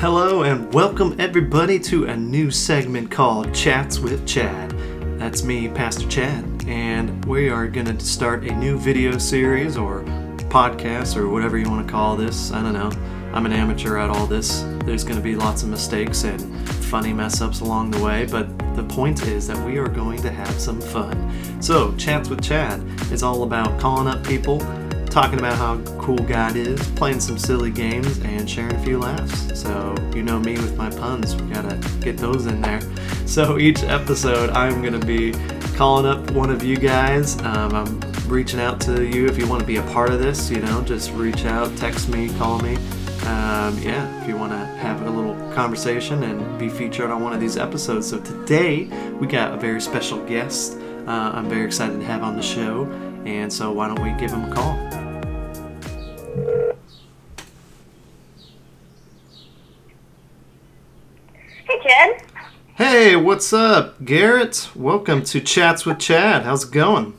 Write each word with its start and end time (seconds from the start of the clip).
Hello 0.00 0.44
and 0.44 0.72
welcome 0.72 1.14
everybody 1.18 1.78
to 1.78 2.06
a 2.06 2.16
new 2.16 2.50
segment 2.50 3.10
called 3.10 3.54
Chats 3.54 3.98
with 3.98 4.26
Chad. 4.26 4.70
That's 5.18 5.42
me, 5.42 5.68
Pastor 5.68 6.08
Chad, 6.08 6.42
and 6.66 7.22
we 7.26 7.50
are 7.50 7.68
going 7.68 7.84
to 7.84 8.00
start 8.02 8.44
a 8.44 8.54
new 8.54 8.78
video 8.78 9.18
series 9.18 9.76
or 9.76 10.00
podcast 10.48 11.18
or 11.18 11.28
whatever 11.28 11.58
you 11.58 11.68
want 11.68 11.86
to 11.86 11.92
call 11.92 12.16
this. 12.16 12.50
I 12.50 12.62
don't 12.62 12.72
know. 12.72 12.90
I'm 13.34 13.44
an 13.44 13.52
amateur 13.52 13.98
at 13.98 14.08
all 14.08 14.26
this. 14.26 14.62
There's 14.86 15.04
going 15.04 15.18
to 15.18 15.22
be 15.22 15.36
lots 15.36 15.64
of 15.64 15.68
mistakes 15.68 16.24
and 16.24 16.66
funny 16.86 17.12
mess 17.12 17.42
ups 17.42 17.60
along 17.60 17.90
the 17.90 18.02
way, 18.02 18.24
but 18.24 18.48
the 18.76 18.84
point 18.84 19.26
is 19.26 19.46
that 19.48 19.66
we 19.66 19.76
are 19.76 19.86
going 19.86 20.22
to 20.22 20.30
have 20.30 20.58
some 20.58 20.80
fun. 20.80 21.62
So, 21.62 21.94
Chats 21.96 22.30
with 22.30 22.42
Chad 22.42 22.82
is 23.12 23.22
all 23.22 23.42
about 23.42 23.78
calling 23.78 24.08
up 24.08 24.24
people 24.24 24.62
talking 25.10 25.40
about 25.40 25.58
how 25.58 25.76
cool 25.98 26.18
God 26.18 26.54
is, 26.54 26.80
playing 26.90 27.20
some 27.20 27.36
silly 27.36 27.70
games, 27.70 28.18
and 28.20 28.48
sharing 28.48 28.74
a 28.74 28.82
few 28.82 28.98
laughs. 28.98 29.60
So, 29.60 29.94
you 30.14 30.22
know 30.22 30.38
me 30.38 30.52
with 30.52 30.76
my 30.76 30.88
puns, 30.88 31.34
we 31.36 31.52
gotta 31.52 31.76
get 32.00 32.16
those 32.16 32.46
in 32.46 32.60
there. 32.60 32.80
So, 33.26 33.58
each 33.58 33.84
episode, 33.84 34.50
I'm 34.50 34.82
gonna 34.82 34.98
be 34.98 35.32
calling 35.76 36.04
up 36.04 36.32
one 36.32 36.50
of 36.50 36.64
you 36.64 36.76
guys. 36.76 37.40
Um, 37.42 37.72
I'm 37.72 38.00
reaching 38.26 38.58
out 38.58 38.80
to 38.80 39.06
you 39.06 39.26
if 39.26 39.38
you 39.38 39.46
want 39.46 39.60
to 39.60 39.66
be 39.66 39.76
a 39.76 39.84
part 39.84 40.10
of 40.10 40.18
this, 40.18 40.50
you 40.50 40.58
know, 40.58 40.82
just 40.82 41.12
reach 41.12 41.44
out, 41.44 41.76
text 41.76 42.08
me, 42.08 42.28
call 42.38 42.58
me. 42.58 42.74
Um, 43.26 43.78
yeah, 43.78 44.20
if 44.20 44.26
you 44.26 44.36
want 44.36 44.50
to 44.50 44.58
have 44.58 45.02
a 45.02 45.10
little 45.10 45.36
conversation 45.52 46.24
and 46.24 46.58
be 46.58 46.68
featured 46.68 47.12
on 47.12 47.22
one 47.22 47.32
of 47.32 47.38
these 47.38 47.56
episodes. 47.56 48.08
So, 48.08 48.18
today, 48.18 48.86
we 49.20 49.28
got 49.28 49.54
a 49.54 49.56
very 49.56 49.80
special 49.80 50.18
guest. 50.26 50.76
Uh, 51.06 51.30
I'm 51.32 51.48
very 51.48 51.66
excited 51.66 52.00
to 52.00 52.06
have 52.06 52.24
on 52.24 52.34
the 52.34 52.42
show, 52.42 52.86
and 53.24 53.52
so 53.52 53.70
why 53.70 53.86
don't 53.86 54.02
we 54.02 54.10
give 54.18 54.32
him 54.32 54.50
a 54.50 54.52
call? 54.52 54.99
What's 63.20 63.52
up, 63.52 64.02
Garrett? 64.02 64.70
Welcome 64.74 65.22
to 65.24 65.40
Chats 65.40 65.84
with 65.84 65.98
Chad. 65.98 66.44
How's 66.44 66.64
it 66.64 66.70
going? 66.70 67.12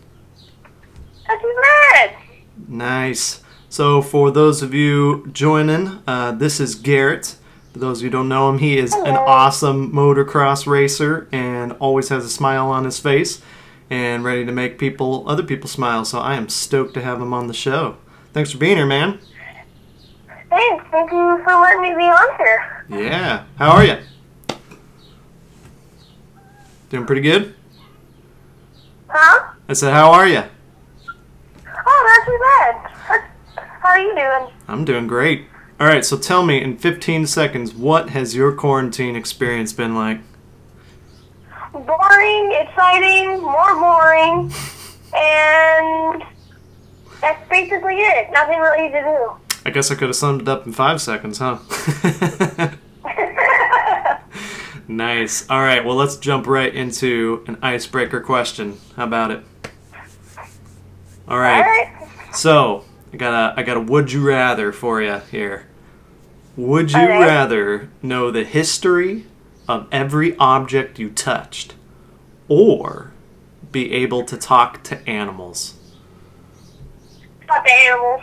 Not 1.27 1.39
too 1.39 1.55
bad. 1.61 2.15
Nice. 2.67 3.43
So, 3.69 4.01
for 4.01 4.31
those 4.31 4.63
of 4.63 4.73
you 4.73 5.29
joining, 5.31 6.01
uh, 6.07 6.31
this 6.31 6.59
is 6.59 6.73
Garrett. 6.73 7.35
For 7.73 7.79
those 7.79 7.99
of 7.99 8.05
you 8.05 8.09
who 8.09 8.17
don't 8.17 8.29
know 8.29 8.49
him, 8.49 8.57
he 8.57 8.79
is 8.79 8.93
an 8.93 9.15
awesome 9.15 9.91
motocross 9.93 10.65
racer 10.65 11.29
and 11.31 11.73
always 11.73 12.09
has 12.09 12.25
a 12.25 12.29
smile 12.29 12.69
on 12.69 12.83
his 12.83 12.99
face 12.99 13.41
and 13.91 14.23
ready 14.23 14.43
to 14.43 14.51
make 14.51 14.79
people, 14.79 15.23
other 15.29 15.43
people 15.43 15.69
smile. 15.69 16.03
So, 16.03 16.19
I 16.19 16.33
am 16.33 16.49
stoked 16.49 16.95
to 16.95 17.01
have 17.01 17.21
him 17.21 17.31
on 17.31 17.45
the 17.45 17.53
show. 17.53 17.97
Thanks 18.33 18.51
for 18.51 18.57
being 18.57 18.77
here, 18.77 18.87
man. 18.87 19.19
Thanks. 20.49 20.83
Thank 20.89 21.11
you 21.11 21.41
for 21.43 21.53
letting 21.61 21.81
me 21.83 21.89
be 21.89 22.05
on 22.05 22.37
here. 22.37 22.85
Yeah. 22.89 23.43
How 23.57 23.71
are 23.71 23.85
you? 23.85 23.99
Doing 26.91 27.05
pretty 27.05 27.21
good? 27.21 27.55
Huh? 29.07 29.53
I 29.69 29.71
said, 29.71 29.93
How 29.93 30.11
are 30.11 30.27
you? 30.27 30.43
Oh, 31.65 32.03
not 32.05 32.25
too 32.25 32.37
bad. 32.41 33.31
How 33.79 33.89
are 33.91 33.99
you 33.99 34.13
doing? 34.13 34.53
I'm 34.67 34.83
doing 34.83 35.07
great. 35.07 35.45
All 35.79 35.87
right, 35.87 36.03
so 36.03 36.17
tell 36.17 36.45
me 36.45 36.61
in 36.61 36.77
15 36.77 37.27
seconds, 37.27 37.73
what 37.73 38.09
has 38.09 38.35
your 38.35 38.51
quarantine 38.51 39.15
experience 39.15 39.71
been 39.71 39.95
like? 39.95 40.19
Boring, 41.71 42.51
exciting, 42.59 43.41
more 43.41 43.73
boring, 43.75 44.51
and 45.15 46.23
that's 47.21 47.49
basically 47.49 48.01
it. 48.01 48.33
Nothing 48.33 48.59
really 48.59 48.91
to 48.91 49.01
do. 49.01 49.57
I 49.65 49.69
guess 49.69 49.91
I 49.91 49.95
could 49.95 50.09
have 50.09 50.17
summed 50.17 50.41
it 50.41 50.49
up 50.49 50.65
in 50.65 50.73
five 50.73 51.01
seconds, 51.01 51.37
huh? 51.37 51.59
nice. 54.97 55.49
All 55.49 55.61
right, 55.61 55.83
well, 55.83 55.95
let's 55.95 56.17
jump 56.17 56.47
right 56.47 56.73
into 56.73 57.43
an 57.47 57.57
icebreaker 57.61 58.21
question. 58.21 58.79
How 58.95 59.05
about 59.05 59.31
it? 59.31 59.43
All 61.27 61.39
All 61.39 61.39
right. 61.39 61.61
right. 61.63 61.93
So, 62.31 62.85
I 63.13 63.17
got 63.17 63.33
a 63.33 63.59
I 63.59 63.63
got 63.63 63.77
a 63.77 63.81
would 63.81 64.11
you 64.11 64.27
rather 64.27 64.71
for 64.71 65.01
you 65.01 65.19
here. 65.31 65.67
Would 66.55 66.91
you 66.93 67.09
right. 67.09 67.19
rather 67.19 67.89
know 68.01 68.31
the 68.31 68.43
history 68.43 69.25
of 69.67 69.87
every 69.91 70.35
object 70.37 70.99
you 70.99 71.09
touched 71.09 71.75
or 72.47 73.11
be 73.71 73.91
able 73.93 74.23
to 74.25 74.37
talk 74.37 74.83
to 74.85 75.07
animals? 75.09 75.75
About 77.43 77.63
the 77.65 77.71
animals, 77.71 78.21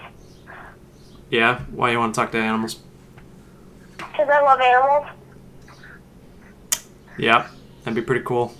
Yeah, 1.31 1.61
why 1.71 1.91
you 1.93 1.99
want 1.99 2.15
to 2.15 2.21
talk 2.21 2.33
to 2.33 2.39
animals? 2.39 2.81
because 3.99 4.29
I 4.29 4.41
love 4.43 4.61
animals. 4.61 5.07
Yeah, 7.19 7.49
that'd 7.85 7.95
be 7.95 8.03
pretty 8.03 8.25
cool. 8.25 8.55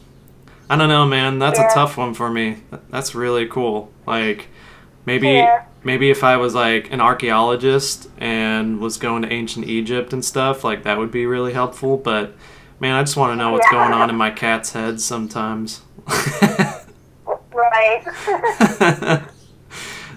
I 0.71 0.77
don't 0.77 0.89
know, 0.89 1.07
man. 1.07 1.39
That's 1.39 1.59
a 1.59 1.69
tough 1.73 1.97
one 1.97 2.13
for 2.15 2.29
me. 2.31 2.59
That's 2.91 3.15
really 3.15 3.47
cool. 3.47 3.91
Like, 4.07 4.49
maybe 5.07 5.47
maybe 5.85 6.11
if 6.11 6.23
I 6.25 6.37
was 6.37 6.55
like 6.55 6.93
an 6.93 7.01
archaeologist 7.01 8.11
and 8.19 8.79
was 8.81 8.99
going 8.99 9.23
to 9.23 9.33
ancient 9.33 9.67
Egypt 9.67 10.13
and 10.13 10.23
stuff, 10.25 10.65
like 10.65 10.83
that 10.83 10.99
would 10.99 11.11
be 11.11 11.25
really 11.25 11.53
helpful. 11.55 11.97
But 11.97 12.35
man, 12.81 12.95
I 12.97 13.03
just 13.03 13.17
want 13.17 13.33
to 13.33 13.37
know 13.37 13.53
what's 13.53 13.67
Yeah. 13.73 13.79
going 13.79 13.93
on 13.93 14.11
in 14.11 14.17
my 14.17 14.31
cat's 14.31 14.73
head 14.73 15.01
sometimes. 15.01 15.83
Right. 17.55 18.05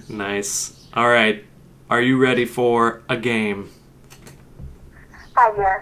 nice. 0.10 0.88
All 0.94 1.08
right. 1.08 1.46
Are 1.90 2.02
you 2.02 2.18
ready 2.18 2.46
for 2.46 3.02
a 3.10 3.18
game? 3.18 3.70
I 5.38 5.54
guess. 5.56 5.82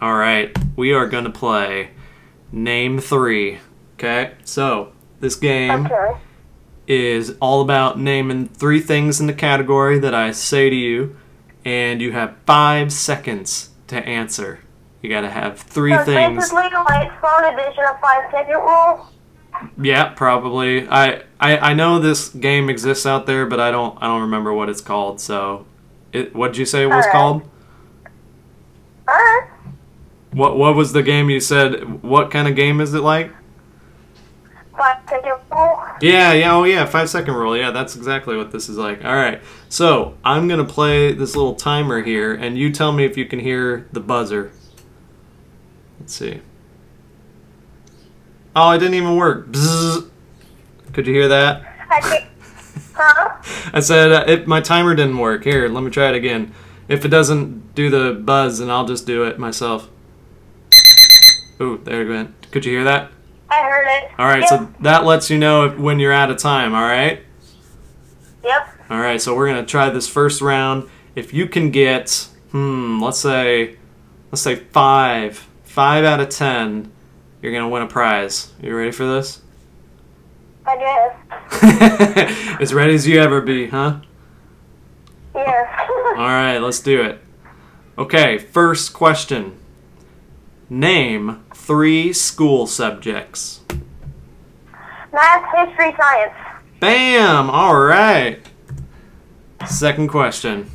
All 0.00 0.14
right, 0.14 0.56
we 0.76 0.92
are 0.92 1.08
going 1.08 1.24
to 1.24 1.30
play 1.30 1.90
Name 2.52 2.98
Three. 3.00 3.58
Okay, 3.94 4.32
so 4.44 4.92
this 5.20 5.34
game 5.34 5.86
Okay. 5.86 6.18
is 6.86 7.34
all 7.40 7.60
about 7.60 7.98
naming 7.98 8.46
three 8.48 8.80
things 8.80 9.20
in 9.20 9.26
the 9.26 9.32
category 9.32 9.98
that 9.98 10.14
I 10.14 10.30
say 10.30 10.70
to 10.70 10.76
you, 10.76 11.16
and 11.64 12.00
you 12.00 12.12
have 12.12 12.34
five 12.46 12.92
seconds 12.92 13.70
to 13.88 13.96
answer. 14.06 14.60
You 15.02 15.10
got 15.10 15.20
to 15.22 15.30
have 15.30 15.58
three 15.60 15.94
So 15.94 16.04
things. 16.04 16.36
basically 16.50 16.68
like 16.84 17.20
phone 17.20 17.44
edition 17.54 17.84
of 17.90 18.00
five 18.00 18.30
second 18.30 18.54
rule. 18.54 19.06
Yeah, 19.80 20.10
probably. 20.10 20.88
I, 20.88 21.22
I 21.40 21.58
I 21.58 21.74
know 21.74 21.98
this 21.98 22.28
game 22.28 22.68
exists 22.70 23.04
out 23.06 23.26
there, 23.26 23.44
but 23.46 23.58
I 23.60 23.70
don't 23.70 23.96
I 24.00 24.06
don't 24.06 24.22
remember 24.22 24.52
what 24.52 24.68
it's 24.68 24.80
called. 24.80 25.20
So, 25.20 25.66
it 26.12 26.34
what'd 26.34 26.56
you 26.56 26.64
say 26.64 26.82
it 26.82 26.86
was 26.86 26.94
Alright. 27.06 27.12
called? 27.12 27.42
Alright. 29.08 29.50
What 30.32 30.56
what 30.56 30.74
was 30.74 30.92
the 30.92 31.02
game 31.02 31.30
you 31.30 31.40
said? 31.40 32.02
What 32.02 32.30
kind 32.30 32.48
of 32.48 32.54
game 32.54 32.80
is 32.80 32.94
it 32.94 33.00
like? 33.00 33.32
Five 34.76 34.98
second 35.08 35.32
rule. 35.50 35.80
Yeah, 36.00 36.32
yeah, 36.32 36.54
oh 36.54 36.64
yeah, 36.64 36.84
five 36.84 37.10
second 37.10 37.34
rule. 37.34 37.56
Yeah, 37.56 37.70
that's 37.70 37.96
exactly 37.96 38.36
what 38.36 38.52
this 38.52 38.68
is 38.68 38.76
like. 38.76 39.04
All 39.04 39.14
right, 39.14 39.40
so 39.68 40.16
I'm 40.24 40.46
gonna 40.46 40.64
play 40.64 41.12
this 41.12 41.34
little 41.34 41.54
timer 41.54 42.02
here, 42.02 42.34
and 42.34 42.56
you 42.56 42.70
tell 42.70 42.92
me 42.92 43.04
if 43.04 43.16
you 43.16 43.24
can 43.24 43.40
hear 43.40 43.88
the 43.92 44.00
buzzer. 44.00 44.52
Let's 45.98 46.14
see. 46.14 46.40
Oh, 48.54 48.70
it 48.70 48.78
didn't 48.78 48.94
even 48.94 49.16
work. 49.16 49.48
Bzzz. 49.48 50.10
Could 50.92 51.06
you 51.06 51.14
hear 51.14 51.28
that? 51.28 51.62
I 51.90 52.00
think. 52.00 52.26
Huh? 52.94 53.70
I 53.72 53.80
said 53.80 54.12
uh, 54.12 54.24
it, 54.26 54.46
my 54.46 54.60
timer 54.60 54.94
didn't 54.94 55.18
work. 55.18 55.44
Here, 55.44 55.68
let 55.68 55.82
me 55.82 55.90
try 55.90 56.08
it 56.08 56.14
again. 56.14 56.54
If 56.88 57.04
it 57.04 57.08
doesn't 57.08 57.74
do 57.74 57.90
the 57.90 58.14
buzz, 58.14 58.58
then 58.58 58.70
I'll 58.70 58.86
just 58.86 59.06
do 59.06 59.24
it 59.24 59.38
myself. 59.38 59.88
Ooh, 61.60 61.80
there 61.82 62.02
it 62.02 62.08
went. 62.08 62.50
Could 62.50 62.64
you 62.64 62.72
hear 62.72 62.84
that? 62.84 63.10
I 63.50 63.62
heard 63.62 63.86
it. 63.88 64.10
All 64.18 64.26
right, 64.26 64.40
yep. 64.40 64.48
so 64.48 64.72
that 64.80 65.04
lets 65.04 65.30
you 65.30 65.38
know 65.38 65.66
if, 65.66 65.78
when 65.78 65.98
you're 65.98 66.12
out 66.12 66.30
of 66.30 66.36
time. 66.36 66.74
All 66.74 66.82
right. 66.82 67.22
Yep. 68.44 68.68
All 68.90 68.98
right, 69.00 69.20
so 69.20 69.34
we're 69.34 69.48
gonna 69.48 69.66
try 69.66 69.90
this 69.90 70.08
first 70.08 70.40
round. 70.40 70.88
If 71.14 71.34
you 71.34 71.46
can 71.48 71.70
get, 71.70 72.28
hmm, 72.52 73.02
let's 73.02 73.18
say, 73.18 73.76
let's 74.30 74.42
say 74.42 74.56
five, 74.56 75.46
five 75.64 76.04
out 76.04 76.20
of 76.20 76.28
ten, 76.28 76.92
you're 77.42 77.52
gonna 77.52 77.68
win 77.68 77.82
a 77.82 77.86
prize. 77.86 78.52
You 78.62 78.76
ready 78.76 78.92
for 78.92 79.06
this? 79.06 79.40
I 80.66 80.76
guess. 80.76 82.60
as 82.60 82.74
ready 82.74 82.94
as 82.94 83.06
you 83.06 83.20
ever 83.20 83.40
be, 83.40 83.68
huh? 83.68 84.00
Yes. 85.34 85.88
All 86.16 86.26
right, 86.26 86.58
let's 86.58 86.80
do 86.80 87.02
it. 87.02 87.20
Okay, 87.96 88.38
first 88.38 88.92
question. 88.92 89.58
Name 90.70 91.42
three 91.68 92.14
school 92.14 92.66
subjects. 92.66 93.60
Math, 95.12 95.44
history, 95.54 95.94
science. 96.00 96.32
Bam! 96.80 97.50
All 97.50 97.78
right. 97.78 98.40
Second 99.66 100.08
question. 100.08 100.70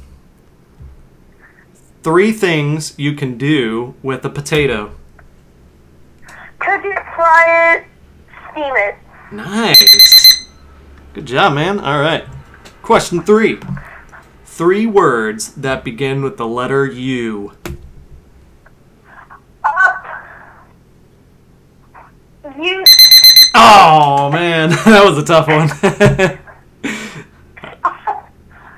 Three 2.03 2.31
things 2.31 2.93
you 2.95 3.13
can 3.13 3.39
do 3.39 3.95
with 4.03 4.23
a 4.23 4.29
potato. 4.29 4.93
Cook 6.59 6.85
it, 6.85 7.03
fry 7.15 7.73
it, 7.73 7.85
steam 8.51 8.73
it. 8.75 8.95
Nice. 9.31 10.47
Good 11.13 11.25
job, 11.25 11.55
man. 11.55 11.79
All 11.79 12.01
right. 12.01 12.25
Question 12.83 13.23
three. 13.23 13.59
Three 14.45 14.85
words 14.85 15.55
that 15.55 15.83
begin 15.83 16.21
with 16.21 16.37
the 16.37 16.47
letter 16.47 16.85
U. 16.85 17.53
Oh 23.65 24.29
man, 24.29 24.69
that 24.85 25.05
was 25.05 25.17
a 25.17 25.23
tough 25.23 25.47
one. 25.47 25.69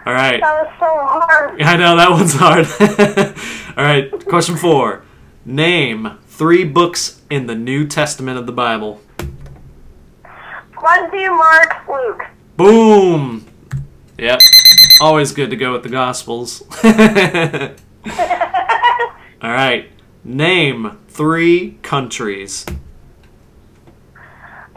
All 0.06 0.14
right. 0.14 0.40
That 0.40 0.62
was 0.62 0.72
so 0.80 0.86
hard. 0.86 1.60
I 1.60 1.76
know 1.76 1.96
that 1.96 2.12
one's 2.12 2.36
hard. 2.36 2.68
All 3.78 3.84
right, 3.84 4.26
question 4.28 4.56
four. 4.56 5.04
Name 5.44 6.20
three 6.28 6.64
books 6.64 7.24
in 7.32 7.48
the 7.48 7.56
New 7.56 7.88
Testament 7.88 8.38
of 8.38 8.46
the 8.46 8.52
Bible. 8.52 9.02
Matthew, 10.84 11.32
Mark, 11.32 11.88
Luke. 11.90 12.22
Boom. 12.56 13.48
Yep. 14.20 14.40
Always 15.02 15.32
good 15.32 15.50
to 15.50 15.56
go 15.56 15.72
with 15.74 15.82
the 15.82 15.90
Gospels. 15.90 16.62
All 19.42 19.52
right. 19.52 19.90
Name 20.24 21.00
three 21.08 21.80
countries. 21.82 22.66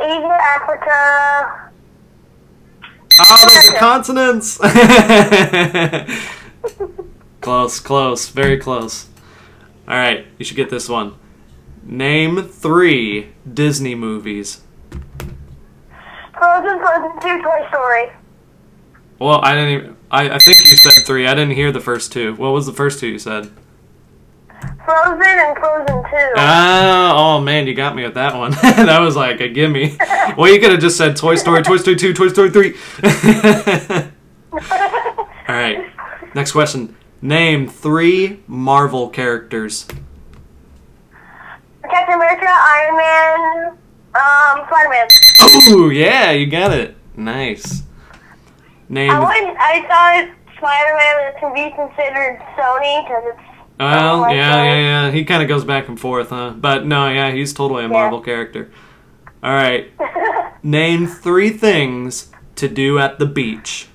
Asia, 0.00 0.38
Africa. 0.40 1.70
Oh, 3.20 3.46
those 3.46 3.70
are 3.70 3.78
consonants. 3.78 4.58
close, 7.40 7.80
close, 7.80 8.28
very 8.28 8.58
close. 8.58 9.06
All 9.88 9.94
right, 9.94 10.26
you 10.38 10.44
should 10.44 10.56
get 10.56 10.70
this 10.70 10.88
one. 10.88 11.14
Name 11.82 12.42
three 12.42 13.32
Disney 13.52 13.94
movies. 13.94 14.62
Frozen, 16.36 16.78
Frozen 16.78 17.20
2, 17.20 17.42
Toy 17.42 17.68
Story. 17.68 18.10
Well, 19.18 19.40
I 19.42 19.54
didn't. 19.54 19.70
Even, 19.70 19.96
I 20.10 20.30
I 20.30 20.38
think 20.38 20.58
you 20.58 20.76
said 20.76 21.04
three. 21.04 21.26
I 21.26 21.34
didn't 21.34 21.54
hear 21.54 21.72
the 21.72 21.80
first 21.80 22.12
two. 22.12 22.34
What 22.34 22.50
was 22.50 22.66
the 22.66 22.72
first 22.72 23.00
two 23.00 23.08
you 23.08 23.18
said? 23.18 23.50
Frozen 24.88 25.22
and 25.22 25.58
Frozen 25.58 26.02
2. 26.02 26.32
Ah, 26.36 27.12
oh 27.14 27.40
man, 27.42 27.66
you 27.66 27.74
got 27.74 27.94
me 27.94 28.04
with 28.04 28.14
that 28.14 28.34
one. 28.34 28.52
that 28.62 29.00
was 29.00 29.14
like 29.16 29.40
a 29.40 29.48
gimme. 29.48 29.98
Well, 30.36 30.52
you 30.52 30.60
could 30.60 30.70
have 30.70 30.80
just 30.80 30.96
said 30.96 31.16
Toy 31.16 31.34
Story, 31.34 31.62
Toy 31.62 31.78
Story 31.78 31.96
2, 31.96 32.14
Toy 32.14 32.28
Story 32.28 32.50
3. 32.50 32.74
All 34.52 34.60
right. 35.48 35.90
Next 36.34 36.52
question. 36.52 36.94
Name 37.20 37.66
three 37.66 38.38
Marvel 38.46 39.08
characters. 39.08 39.86
Captain 41.82 42.14
America, 42.14 42.46
Iron 42.46 42.96
Man, 42.96 43.68
um, 44.14 44.66
Spider-Man. 44.68 45.08
Oh, 45.40 45.88
yeah, 45.88 46.30
you 46.30 46.46
got 46.46 46.72
it. 46.72 46.94
Nice. 47.16 47.82
Name. 48.88 49.10
I 49.10 49.18
wouldn't, 49.18 49.56
I 49.58 49.82
thought 49.88 50.30
Spider-Man 50.56 51.32
can 51.40 51.52
be 51.52 51.74
considered 51.74 52.38
Sony 52.56 53.04
because 53.04 53.24
it's 53.26 53.47
Well, 53.78 54.24
Oh, 54.24 54.28
yeah, 54.28 54.64
yeah, 54.64 54.76
yeah. 54.76 55.10
He 55.10 55.24
kind 55.24 55.42
of 55.42 55.48
goes 55.48 55.64
back 55.64 55.88
and 55.88 55.98
forth, 55.98 56.30
huh? 56.30 56.54
But 56.56 56.84
no, 56.86 57.08
yeah, 57.08 57.30
he's 57.30 57.52
totally 57.52 57.84
a 57.84 57.88
Marvel 57.88 58.20
character. 58.20 58.70
All 59.42 59.52
right. 59.52 59.90
Name 60.62 61.06
three 61.06 61.50
things 61.50 62.30
to 62.56 62.68
do 62.68 62.98
at 62.98 63.18
the 63.20 63.26
beach. 63.26 63.86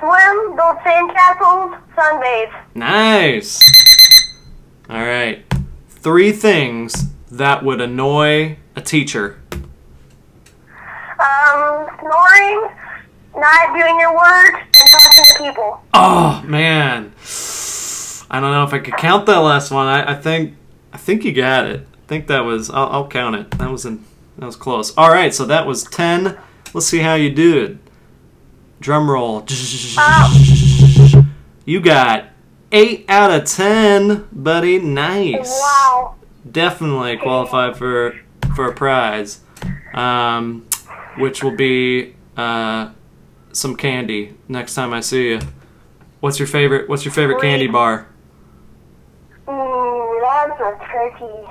swim, 0.00 0.56
build 0.56 0.76
sandcastles, 0.78 1.80
sunbathe. 1.96 2.52
Nice. 2.74 3.60
All 4.90 5.02
right. 5.04 5.44
Three 5.88 6.32
things 6.32 7.10
that 7.30 7.64
would 7.64 7.80
annoy 7.80 8.56
a 8.74 8.80
teacher. 8.82 9.40
Um, 11.18 11.86
snoring, 12.00 12.68
not 13.36 13.76
doing 13.78 13.98
your 14.00 14.14
work, 14.14 14.54
and 14.54 14.90
talking 14.90 15.24
to 15.24 15.42
people. 15.44 15.80
Oh 15.94 16.42
man, 16.44 17.12
I 18.30 18.40
don't 18.40 18.50
know 18.52 18.64
if 18.64 18.72
I 18.72 18.78
could 18.78 18.96
count 18.96 19.26
that 19.26 19.38
last 19.38 19.70
one. 19.70 19.86
I, 19.86 20.12
I 20.12 20.14
think 20.14 20.56
I 20.92 20.98
think 20.98 21.24
you 21.24 21.32
got 21.32 21.66
it. 21.66 21.86
I 21.92 22.06
think 22.06 22.26
that 22.28 22.40
was. 22.40 22.70
I'll, 22.70 22.88
I'll 22.88 23.08
count 23.08 23.36
it. 23.36 23.50
That 23.52 23.70
was 23.70 23.84
in. 23.84 24.04
That 24.38 24.46
was 24.46 24.56
close. 24.56 24.96
All 24.96 25.10
right, 25.10 25.32
so 25.32 25.44
that 25.46 25.66
was 25.66 25.84
ten. 25.84 26.38
Let's 26.74 26.86
see 26.86 26.98
how 26.98 27.14
you 27.14 27.30
did. 27.30 27.78
Drum 28.80 29.10
roll. 29.10 29.44
You 31.64 31.80
got 31.80 32.26
eight 32.72 33.04
out 33.08 33.30
of 33.30 33.44
ten, 33.44 34.28
buddy. 34.32 34.78
Nice. 34.78 35.48
Wow. 35.48 36.16
Definitely 36.50 37.16
qualified 37.16 37.76
for 37.76 38.18
for 38.54 38.68
a 38.68 38.74
prize, 38.74 39.40
um, 39.94 40.66
which 41.18 41.42
will 41.42 41.56
be 41.56 42.14
uh, 42.36 42.90
some 43.52 43.76
candy 43.76 44.34
next 44.48 44.74
time 44.74 44.92
I 44.92 45.00
see 45.00 45.30
you. 45.30 45.40
What's 46.20 46.38
your 46.38 46.48
favorite? 46.48 46.88
What's 46.88 47.04
your 47.04 47.12
favorite 47.12 47.40
candy 47.40 47.66
bar? 47.66 48.08
A 50.58 50.78
tricky. 50.90 51.48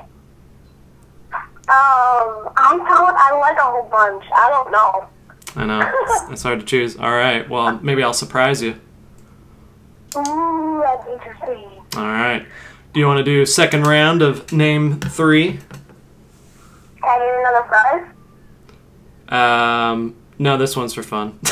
Um, 1.68 2.50
I'm 2.58 2.80
telling, 2.86 3.16
I 3.18 3.38
like 3.40 3.58
a 3.58 3.62
whole 3.62 3.88
bunch. 3.90 4.24
I 4.34 4.50
don't 4.50 4.72
know. 4.72 5.08
I 5.56 5.66
know 5.66 5.92
it's, 6.04 6.32
it's 6.32 6.44
hard 6.44 6.60
to 6.60 6.66
choose. 6.66 6.98
All 6.98 7.12
right, 7.12 7.48
well 7.50 7.80
maybe 7.82 8.04
I'll 8.04 8.14
surprise 8.14 8.62
you. 8.62 8.76
Ooh, 10.18 10.82
that's 10.84 11.08
interesting. 11.08 11.70
All 11.96 12.04
right. 12.04 12.46
Do 12.94 13.00
you 13.00 13.08
want 13.08 13.18
to 13.20 13.24
do 13.24 13.46
second 13.46 13.84
round 13.84 14.22
of 14.22 14.52
name 14.52 15.00
three? 15.00 15.60
Can 17.02 17.04
I 17.04 17.20
get 17.20 17.40
another 17.40 17.68
prize? 19.28 19.92
Um, 19.92 20.16
no, 20.40 20.58
this 20.58 20.76
one's 20.76 20.94
for 20.94 21.04
fun. 21.04 21.40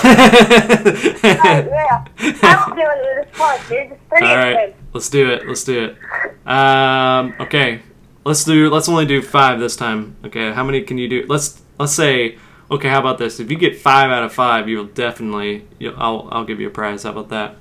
Oh, 1.26 1.30
yeah. 1.30 2.06
I'm 2.44 2.76
doing 2.76 2.88
it. 2.88 3.28
It's 3.28 3.38
fun, 3.38 3.60
dude. 3.70 3.78
It's 3.92 4.02
pretty 4.10 4.26
All 4.26 4.36
right, 4.36 4.52
interesting. 4.52 4.86
let's 4.94 5.10
do 5.10 5.30
it. 5.32 5.48
Let's 5.48 5.64
do 5.64 5.84
it. 5.86 5.98
Um, 6.45 7.36
okay, 7.40 7.81
let's 8.25 8.44
do. 8.44 8.69
Let's 8.69 8.90
only 8.90 9.06
do 9.06 9.22
five 9.22 9.60
this 9.60 9.75
time. 9.75 10.16
Okay, 10.25 10.51
how 10.51 10.63
many 10.63 10.81
can 10.81 10.98
you 10.98 11.07
do? 11.07 11.25
Let's 11.28 11.62
let's 11.80 11.94
say. 11.94 12.38
Okay, 12.72 12.90
how 12.90 13.00
about 13.00 13.18
this? 13.18 13.40
If 13.40 13.51
you 13.51 13.57
get 13.57 13.78
five 13.78 14.10
out 14.10 14.24
of 14.24 14.34
five, 14.34 14.68
you'll 14.68 14.86
definitely. 14.86 15.68
You'll, 15.80 15.95
I'll 15.98 16.28
I'll 16.31 16.45
give 16.45 16.60
you 16.60 16.68
a 16.68 16.72
prize. 16.72 17.04
How 17.04 17.12
about 17.12 17.30
that? 17.30 17.56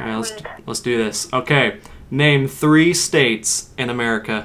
All 0.00 0.06
right, 0.06 0.16
let's 0.16 0.32
let's 0.66 0.80
do 0.80 0.96
this. 0.96 1.32
Okay, 1.32 1.78
name 2.10 2.48
three 2.48 2.92
states 2.92 3.70
in 3.78 3.88
America. 3.88 4.42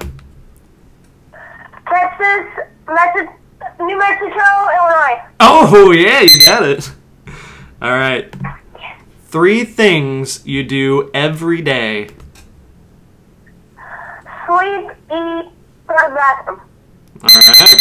Texas, 1.88 2.64
Mexico, 2.88 3.34
New 3.80 3.98
Mexico, 3.98 4.44
Illinois. 4.78 5.22
Oh 5.40 5.92
yeah, 5.96 6.20
you 6.20 6.40
got 6.46 6.62
it. 6.62 6.90
All 7.82 7.90
right. 7.90 8.32
Three 9.26 9.64
things 9.64 10.46
you 10.46 10.62
do 10.62 11.10
every 11.12 11.62
day. 11.62 12.08
Sleep, 14.52 14.90
eat, 15.10 15.50
the 15.86 16.12
bathroom. 16.14 16.60
All 17.22 17.30
right. 17.30 17.76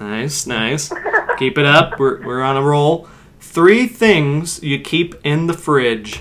Nice, 0.00 0.46
nice. 0.46 0.92
Keep 1.38 1.58
it 1.58 1.64
up. 1.64 1.98
We're, 1.98 2.26
we're 2.26 2.42
on 2.42 2.56
a 2.56 2.62
roll. 2.62 3.08
Three 3.38 3.86
things 3.86 4.60
you 4.62 4.80
keep 4.80 5.14
in 5.24 5.46
the 5.46 5.52
fridge. 5.52 6.20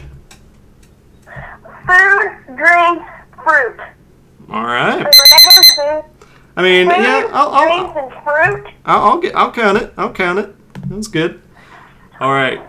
Food, 1.87 2.31
drinks, 2.55 3.05
fruit. 3.43 3.79
All 4.51 4.65
right. 4.65 4.99
So 4.99 5.03
that 5.03 5.41
goes 5.55 5.71
food, 5.75 6.03
I 6.55 6.61
mean, 6.61 6.89
food, 6.89 6.97
yeah, 6.97 7.29
I'll, 7.31 7.49
I'll, 7.49 7.93
drinks, 7.93 7.97
and 7.97 8.23
fruit. 8.23 8.73
I'll, 8.85 9.01
I'll 9.03 9.19
get, 9.19 9.35
I'll 9.35 9.51
count 9.51 9.77
it. 9.77 9.93
I'll 9.97 10.13
count 10.13 10.39
it. 10.39 10.55
That's 10.89 11.07
good. 11.07 11.41
All 12.19 12.31
right. 12.31 12.61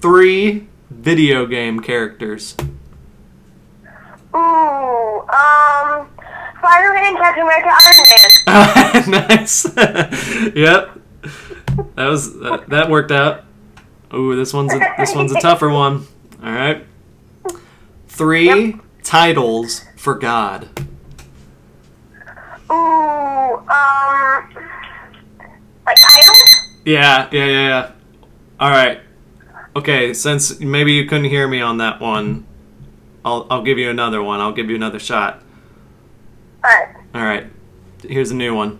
Three 0.00 0.66
video 0.90 1.46
game 1.46 1.80
characters. 1.80 2.56
Ooh, 4.34 5.20
um, 5.28 6.08
Spider-Man, 6.64 7.16
Captain 7.16 7.42
America, 7.42 7.68
Iron 8.46 9.10
Man. 9.10 9.28
nice. 9.28 9.66
yep. 10.56 10.98
That 11.94 12.06
was 12.06 12.38
that, 12.40 12.70
that 12.70 12.88
worked 12.88 13.10
out. 13.10 13.44
Ooh, 14.14 14.34
this 14.34 14.54
one's 14.54 14.72
a, 14.72 14.80
this 14.96 15.14
one's 15.14 15.32
a 15.32 15.40
tougher 15.40 15.68
one. 15.68 16.06
All 16.42 16.52
right. 16.52 16.86
Three 18.08 18.76
titles 19.02 19.84
for 19.96 20.14
God. 20.14 20.68
Ooh, 22.70 22.74
um, 22.74 23.66
like 25.84 25.98
titles? 26.00 26.80
Yeah, 26.86 27.28
yeah, 27.30 27.44
yeah, 27.44 27.68
yeah. 27.68 27.92
All 28.58 28.70
right. 28.70 29.00
Okay, 29.76 30.14
since 30.14 30.60
maybe 30.60 30.92
you 30.92 31.06
couldn't 31.06 31.28
hear 31.28 31.46
me 31.46 31.60
on 31.60 31.76
that 31.78 32.00
one, 32.00 32.46
I'll 33.22 33.46
I'll 33.50 33.62
give 33.62 33.76
you 33.76 33.90
another 33.90 34.22
one. 34.22 34.40
I'll 34.40 34.52
give 34.52 34.70
you 34.70 34.76
another 34.76 34.98
shot. 34.98 35.42
Alright. 36.64 36.96
All 37.14 37.22
right. 37.22 37.46
Here's 38.02 38.30
a 38.30 38.34
new 38.34 38.54
one. 38.54 38.78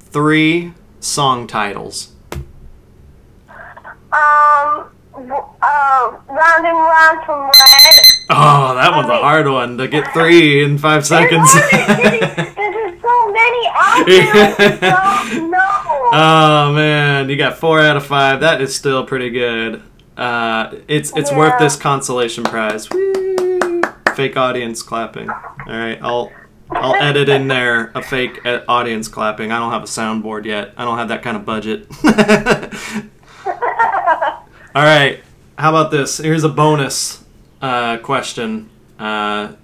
Three 0.00 0.72
song 1.00 1.46
titles. 1.46 2.12
Um, 4.12 4.88
uh, 5.14 6.16
round 6.28 6.66
and 6.66 6.76
round 6.76 7.24
from 7.26 7.42
red. 7.42 7.92
Oh, 8.30 8.74
that 8.74 8.92
one's 8.94 9.08
a 9.08 9.18
hard 9.18 9.46
one 9.46 9.76
to 9.76 9.88
get 9.88 10.10
three 10.14 10.64
in 10.64 10.78
five 10.78 11.06
seconds. 11.06 11.52
There's 11.72 13.02
so 13.02 13.32
many 13.32 13.68
out 13.74 14.06
there. 14.06 14.78
No, 14.80 15.48
no. 15.48 16.10
oh 16.12 16.72
man, 16.74 17.28
you 17.28 17.36
got 17.36 17.58
four 17.58 17.80
out 17.80 17.96
of 17.96 18.06
five. 18.06 18.40
That 18.40 18.62
is 18.62 18.74
still 18.74 19.04
pretty 19.04 19.30
good. 19.30 19.82
Uh, 20.16 20.76
it's 20.88 21.14
it's 21.16 21.32
worth 21.32 21.58
this 21.58 21.76
consolation 21.76 22.44
prize. 22.44 22.88
Woo! 22.90 23.82
Fake 24.14 24.36
audience 24.36 24.82
clapping. 24.82 25.28
All 25.28 25.64
right, 25.66 25.98
I'll 26.02 26.32
I'll 26.74 26.94
edit 26.96 27.28
in 27.28 27.48
there 27.48 27.92
a 27.94 28.02
fake 28.02 28.44
uh, 28.44 28.62
audience 28.68 29.08
clapping. 29.08 29.52
I 29.52 29.58
don't 29.58 29.72
have 29.72 29.82
a 29.82 29.86
soundboard 29.86 30.44
yet. 30.44 30.72
I 30.76 30.84
don't 30.84 30.98
have 30.98 31.08
that 31.08 31.22
kind 31.22 31.36
of 31.36 31.44
budget. 31.44 31.86
All 34.74 34.82
right. 34.82 35.20
How 35.58 35.70
about 35.70 35.90
this? 35.90 36.18
Here's 36.18 36.44
a 36.44 36.48
bonus 36.48 37.24
uh, 37.60 37.98
question. 37.98 38.70
Uh, 38.98 39.54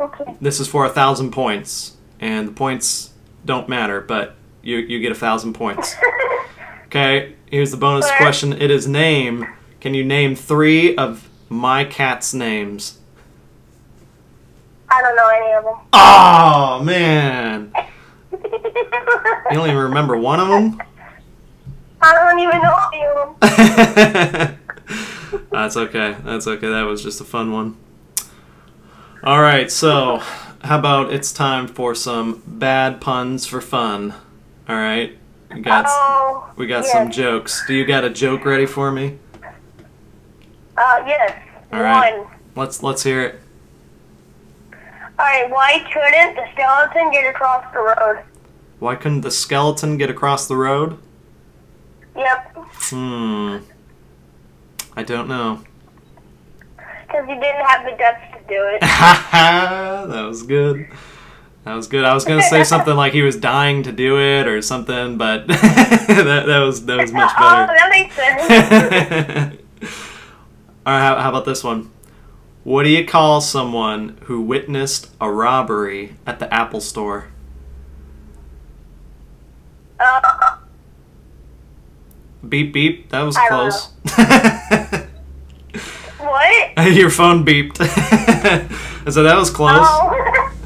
Okay. 0.00 0.34
this 0.40 0.60
is 0.60 0.66
for 0.66 0.86
a 0.86 0.88
thousand 0.88 1.30
points, 1.30 1.94
and 2.20 2.48
the 2.48 2.52
points 2.52 3.12
don't 3.44 3.68
matter, 3.68 4.00
but 4.00 4.34
you 4.62 4.78
you 4.78 4.98
get 4.98 5.12
a 5.12 5.14
thousand 5.14 5.52
points. 5.54 5.94
Okay. 6.86 7.34
Here's 7.48 7.70
the 7.70 7.76
bonus 7.76 8.10
question. 8.16 8.52
It 8.52 8.68
is 8.68 8.88
name. 8.88 9.46
Can 9.80 9.94
you 9.94 10.02
name 10.04 10.34
three 10.34 10.96
of 10.96 11.28
my 11.48 11.84
cat's 11.84 12.34
names? 12.34 12.98
I 14.92 15.02
don't 15.02 15.16
know 15.16 15.28
any 15.28 15.52
of 15.52 15.64
them. 15.64 15.76
Oh 15.92 16.80
man! 16.82 17.72
You 18.32 19.56
don't 19.56 19.68
even 19.68 19.76
remember 19.76 20.16
one 20.16 20.40
of 20.40 20.48
them? 20.48 20.82
I 22.02 22.14
don't 22.14 22.38
even 22.38 22.62
know 22.62 22.76
any 22.92 23.04
of 23.06 24.50
them. 24.50 24.58
That's 25.52 25.76
okay. 25.76 26.16
That's 26.24 26.46
okay. 26.46 26.68
That 26.68 26.82
was 26.82 27.02
just 27.02 27.20
a 27.20 27.24
fun 27.24 27.52
one. 27.52 27.76
All 29.22 29.40
right, 29.40 29.70
so 29.70 30.16
how 30.62 30.78
about 30.78 31.12
it's 31.12 31.30
time 31.32 31.66
for 31.68 31.94
some 31.94 32.42
bad 32.46 33.00
puns 33.00 33.46
for 33.46 33.60
fun? 33.60 34.14
All 34.68 34.76
right, 34.76 35.16
we 35.54 35.60
got 35.60 35.84
Oh. 35.88 36.50
we 36.56 36.66
got 36.66 36.84
yes. 36.84 36.92
some 36.92 37.10
jokes. 37.10 37.64
Do 37.66 37.74
you 37.74 37.84
got 37.84 38.02
a 38.04 38.10
joke 38.10 38.44
ready 38.44 38.66
for 38.66 38.90
me? 38.90 39.18
Uh, 40.76 41.02
yes. 41.06 41.38
All 41.72 41.82
right. 41.82 42.18
One. 42.18 42.28
Let's 42.56 42.82
let's 42.82 43.02
hear 43.02 43.22
it. 43.22 43.40
Alright, 45.20 45.50
why 45.50 45.86
couldn't 45.92 46.34
the 46.34 46.46
skeleton 46.54 47.10
get 47.12 47.28
across 47.28 47.70
the 47.74 47.78
road? 47.78 48.24
Why 48.78 48.96
couldn't 48.96 49.20
the 49.20 49.30
skeleton 49.30 49.98
get 49.98 50.08
across 50.08 50.48
the 50.48 50.56
road? 50.56 50.96
Yep. 52.16 52.56
Hmm. 52.56 53.58
I 54.96 55.02
don't 55.02 55.28
know. 55.28 55.62
Because 56.74 57.26
he 57.26 57.34
didn't 57.34 57.66
have 57.66 57.84
the 57.84 57.96
guts 57.98 58.22
to 58.32 58.38
do 58.48 58.64
it. 58.72 58.80
that 58.80 60.24
was 60.26 60.42
good. 60.42 60.88
That 61.64 61.74
was 61.74 61.86
good. 61.86 62.06
I 62.06 62.14
was 62.14 62.24
gonna 62.24 62.40
say 62.40 62.64
something 62.64 62.96
like 62.96 63.12
he 63.12 63.20
was 63.20 63.36
dying 63.36 63.82
to 63.82 63.92
do 63.92 64.18
it 64.18 64.48
or 64.48 64.62
something, 64.62 65.18
but 65.18 65.46
that, 65.48 66.44
that 66.46 66.58
was 66.60 66.86
that 66.86 66.96
was 66.96 67.12
much 67.12 67.36
better. 67.36 67.70
oh, 67.70 67.74
that 67.76 67.90
makes 67.90 68.14
sense. 68.14 69.58
All 70.86 70.94
right, 70.94 71.00
how, 71.00 71.16
how 71.16 71.28
about 71.28 71.44
this 71.44 71.62
one? 71.62 71.90
What 72.62 72.84
do 72.84 72.90
you 72.90 73.06
call 73.06 73.40
someone 73.40 74.18
who 74.24 74.42
witnessed 74.42 75.10
a 75.20 75.30
robbery 75.30 76.14
at 76.26 76.38
the 76.38 76.52
Apple 76.52 76.80
Store? 76.80 77.28
uh, 79.98 80.56
Beep 82.46 82.72
beep. 82.72 83.10
That 83.10 83.22
was 83.22 83.36
I 83.36 83.48
close. 83.48 83.88
what? 86.18 86.94
Your 86.94 87.10
phone 87.10 87.44
beeped. 87.44 87.76
so 89.12 89.22
that 89.22 89.36
was 89.36 89.50
close. 89.50 89.78
Oh. 89.80 90.46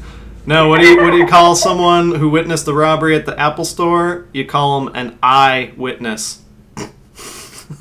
No, 0.47 0.67
what 0.69 0.79
do 0.79 0.85
you 0.87 1.01
what 1.01 1.09
do 1.09 1.17
you 1.17 1.25
call 1.25 1.55
someone 1.55 2.13
who 2.13 2.29
witnessed 2.29 2.67
the 2.67 2.73
robbery 2.75 3.15
at 3.15 3.25
the 3.25 3.35
Apple 3.39 3.65
Store? 3.65 4.27
You 4.31 4.45
call 4.45 4.79
them 4.85 4.95
an 4.95 5.17
eyewitness. 5.23 6.43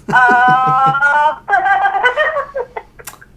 uh, 0.09 1.40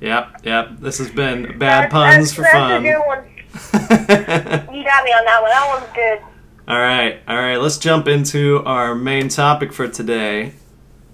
Yep, 0.02 0.42
yep. 0.44 0.78
This 0.80 1.00
has 1.00 1.10
been 1.10 1.58
bad 1.58 1.92
that's- 1.92 1.92
puns 1.92 2.34
for 2.34 2.42
that's 2.42 2.54
fun. 2.54 2.86
a 2.86 2.90
good 2.90 3.00
one. 3.06 3.24
You 4.78 4.84
got 4.84 5.04
me 5.04 5.12
on 5.12 5.26
that 5.26 5.42
one. 5.42 5.50
That 5.52 5.80
one's 5.82 5.94
good. 5.96 6.20
all 6.68 6.80
right, 6.80 7.20
all 7.28 7.36
right. 7.36 7.58
Let's 7.58 7.78
jump 7.78 8.08
into 8.08 8.64
our 8.66 8.94
main 8.94 9.30
topic 9.30 9.74
for 9.74 9.88
today, 9.88 10.54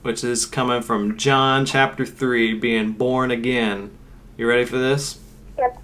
which 0.02 0.24
is 0.24 0.46
coming 0.46 0.82
from 0.82 1.18
John 1.18 1.66
chapter 1.66 2.06
three, 2.06 2.54
being 2.54 2.92
born 2.92 3.32
again. 3.32 3.92
You 4.38 4.48
ready 4.48 4.66
for 4.66 4.78
this? 4.78 5.20
Yep. 5.58 5.78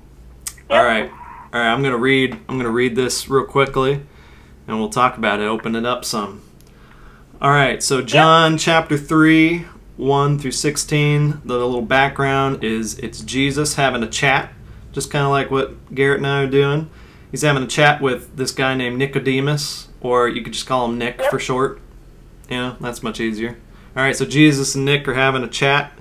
All 0.69 0.83
right, 0.83 1.09
all 1.09 1.59
right. 1.61 1.71
I'm 1.71 1.81
gonna 1.81 1.97
read. 1.97 2.33
I'm 2.49 2.57
gonna 2.57 2.69
read 2.69 2.95
this 2.95 3.29
real 3.29 3.45
quickly, 3.45 4.01
and 4.67 4.77
we'll 4.79 4.89
talk 4.89 5.17
about 5.17 5.39
it. 5.39 5.43
Open 5.45 5.75
it 5.75 5.85
up 5.85 6.03
some. 6.03 6.41
All 7.41 7.51
right. 7.51 7.81
So 7.81 8.01
John 8.01 8.57
chapter 8.57 8.97
three, 8.97 9.65
one 9.99 10.39
through 10.39 10.51
sixteen. 10.51 11.41
The 11.43 11.57
little 11.57 11.81
background 11.81 12.63
is 12.63 12.97
it's 12.99 13.21
Jesus 13.21 13.75
having 13.75 14.01
a 14.01 14.07
chat, 14.07 14.51
just 14.93 15.11
kind 15.11 15.25
of 15.25 15.31
like 15.31 15.51
what 15.51 15.93
Garrett 15.93 16.17
and 16.17 16.27
I 16.27 16.43
are 16.43 16.47
doing. 16.47 16.89
He's 17.29 17.43
having 17.43 17.61
a 17.61 17.67
chat 17.67 18.01
with 18.01 18.35
this 18.35 18.51
guy 18.51 18.73
named 18.73 18.97
Nicodemus, 18.97 19.89
or 20.01 20.27
you 20.29 20.41
could 20.41 20.53
just 20.53 20.65
call 20.65 20.85
him 20.85 20.97
Nick 20.97 21.21
for 21.23 21.37
short. 21.37 21.79
You 22.49 22.57
know, 22.57 22.77
that's 22.79 23.03
much 23.03 23.19
easier. 23.19 23.57
All 23.95 24.01
right. 24.01 24.15
So 24.15 24.25
Jesus 24.25 24.73
and 24.73 24.85
Nick 24.85 25.07
are 25.07 25.13
having 25.13 25.43
a 25.43 25.49
chat, 25.49 25.91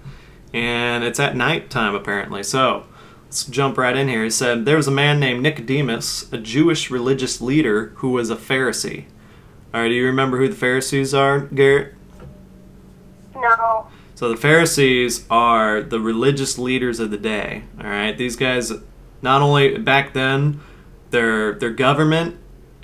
and 0.55 1.03
it's 1.05 1.21
at 1.21 1.37
night 1.37 1.69
time 1.69 1.95
apparently. 1.95 2.43
So. 2.43 2.85
Let's 3.25 3.45
jump 3.45 3.77
right 3.77 3.95
in 3.95 4.09
here. 4.09 4.25
He 4.25 4.31
said, 4.31 4.65
There 4.65 4.79
was 4.79 4.89
a 4.89 4.91
man 4.91 5.21
named 5.21 5.43
Nicodemus, 5.43 6.33
a 6.33 6.39
Jewish 6.39 6.91
religious 6.91 7.43
leader 7.43 7.93
who 7.97 8.09
was 8.09 8.31
a 8.31 8.37
Pharisee. 8.37 9.05
All 9.75 9.83
right, 9.83 9.89
do 9.89 9.95
you 9.95 10.07
remember 10.07 10.39
who 10.39 10.49
the 10.49 10.57
Pharisees 10.57 11.13
are, 11.13 11.41
Garrett? 11.41 11.93
No. 13.35 13.78
So 14.19 14.29
the 14.29 14.37
Pharisees 14.37 15.25
are 15.31 15.81
the 15.81 16.01
religious 16.01 16.59
leaders 16.59 16.99
of 16.99 17.13
the 17.13 17.17
day. 17.17 17.63
All 17.81 17.87
right, 17.89 18.19
these 18.19 18.35
guys, 18.35 18.73
not 19.23 19.43
only 19.43 19.79
back 19.79 20.13
then, 20.13 20.59
their 21.11 21.53
their 21.53 21.71
government, 21.71 22.37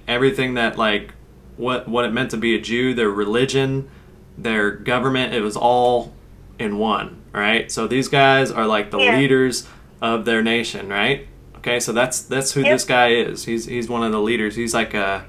everything 0.07 0.55
that 0.55 0.79
like 0.79 1.13
what 1.57 1.89
what 1.89 2.05
it 2.05 2.13
meant 2.13 2.31
to 2.31 2.37
be 2.37 2.55
a 2.55 2.61
Jew, 2.61 2.95
their 2.95 3.11
religion, 3.11 3.91
their 4.39 4.71
government, 4.71 5.35
it 5.35 5.41
was 5.41 5.57
all 5.57 6.13
in 6.61 6.79
one. 6.79 7.21
Right. 7.33 7.69
So 7.69 7.89
these 7.89 8.07
guys 8.07 8.53
are 8.53 8.69
like 8.69 8.93
the 8.93 8.99
Yeah. 8.99 9.17
leaders 9.17 9.67
of 10.01 10.27
their 10.27 10.41
nation. 10.41 10.89
Right. 10.89 11.27
Okay. 11.57 11.81
So 11.81 11.91
that's 11.91 12.21
that's 12.21 12.53
who 12.53 12.63
this 12.63 12.85
guy 12.85 13.09
is. 13.09 13.45
He's 13.45 13.65
he's 13.65 13.89
one 13.89 14.05
of 14.05 14.13
the 14.13 14.21
leaders. 14.21 14.55
He's 14.55 14.73
like 14.73 14.95
a 14.95 15.27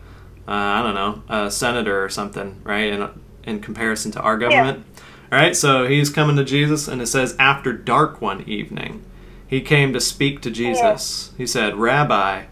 uh, 0.47 0.51
I 0.51 0.83
don't 0.83 0.93
know 0.93 1.23
a 1.27 1.49
senator 1.49 2.03
or 2.03 2.09
something. 2.09 2.61
Right. 2.63 2.93
In 2.93 3.09
in 3.43 3.59
comparison 3.59 4.11
to 4.11 4.19
our 4.21 4.37
government. 4.37 4.85
All 5.31 5.39
right, 5.39 5.55
so 5.55 5.87
he's 5.87 6.09
coming 6.09 6.35
to 6.35 6.43
Jesus, 6.43 6.87
and 6.87 7.01
it 7.01 7.07
says, 7.07 7.35
after 7.39 7.73
dark 7.73 8.21
one 8.21 8.47
evening, 8.47 9.03
he 9.47 9.59
came 9.59 9.91
to 9.93 9.99
speak 9.99 10.41
to 10.41 10.51
Jesus. 10.51 11.31
He 11.37 11.47
said, 11.47 11.75
Rabbi, 11.77 12.45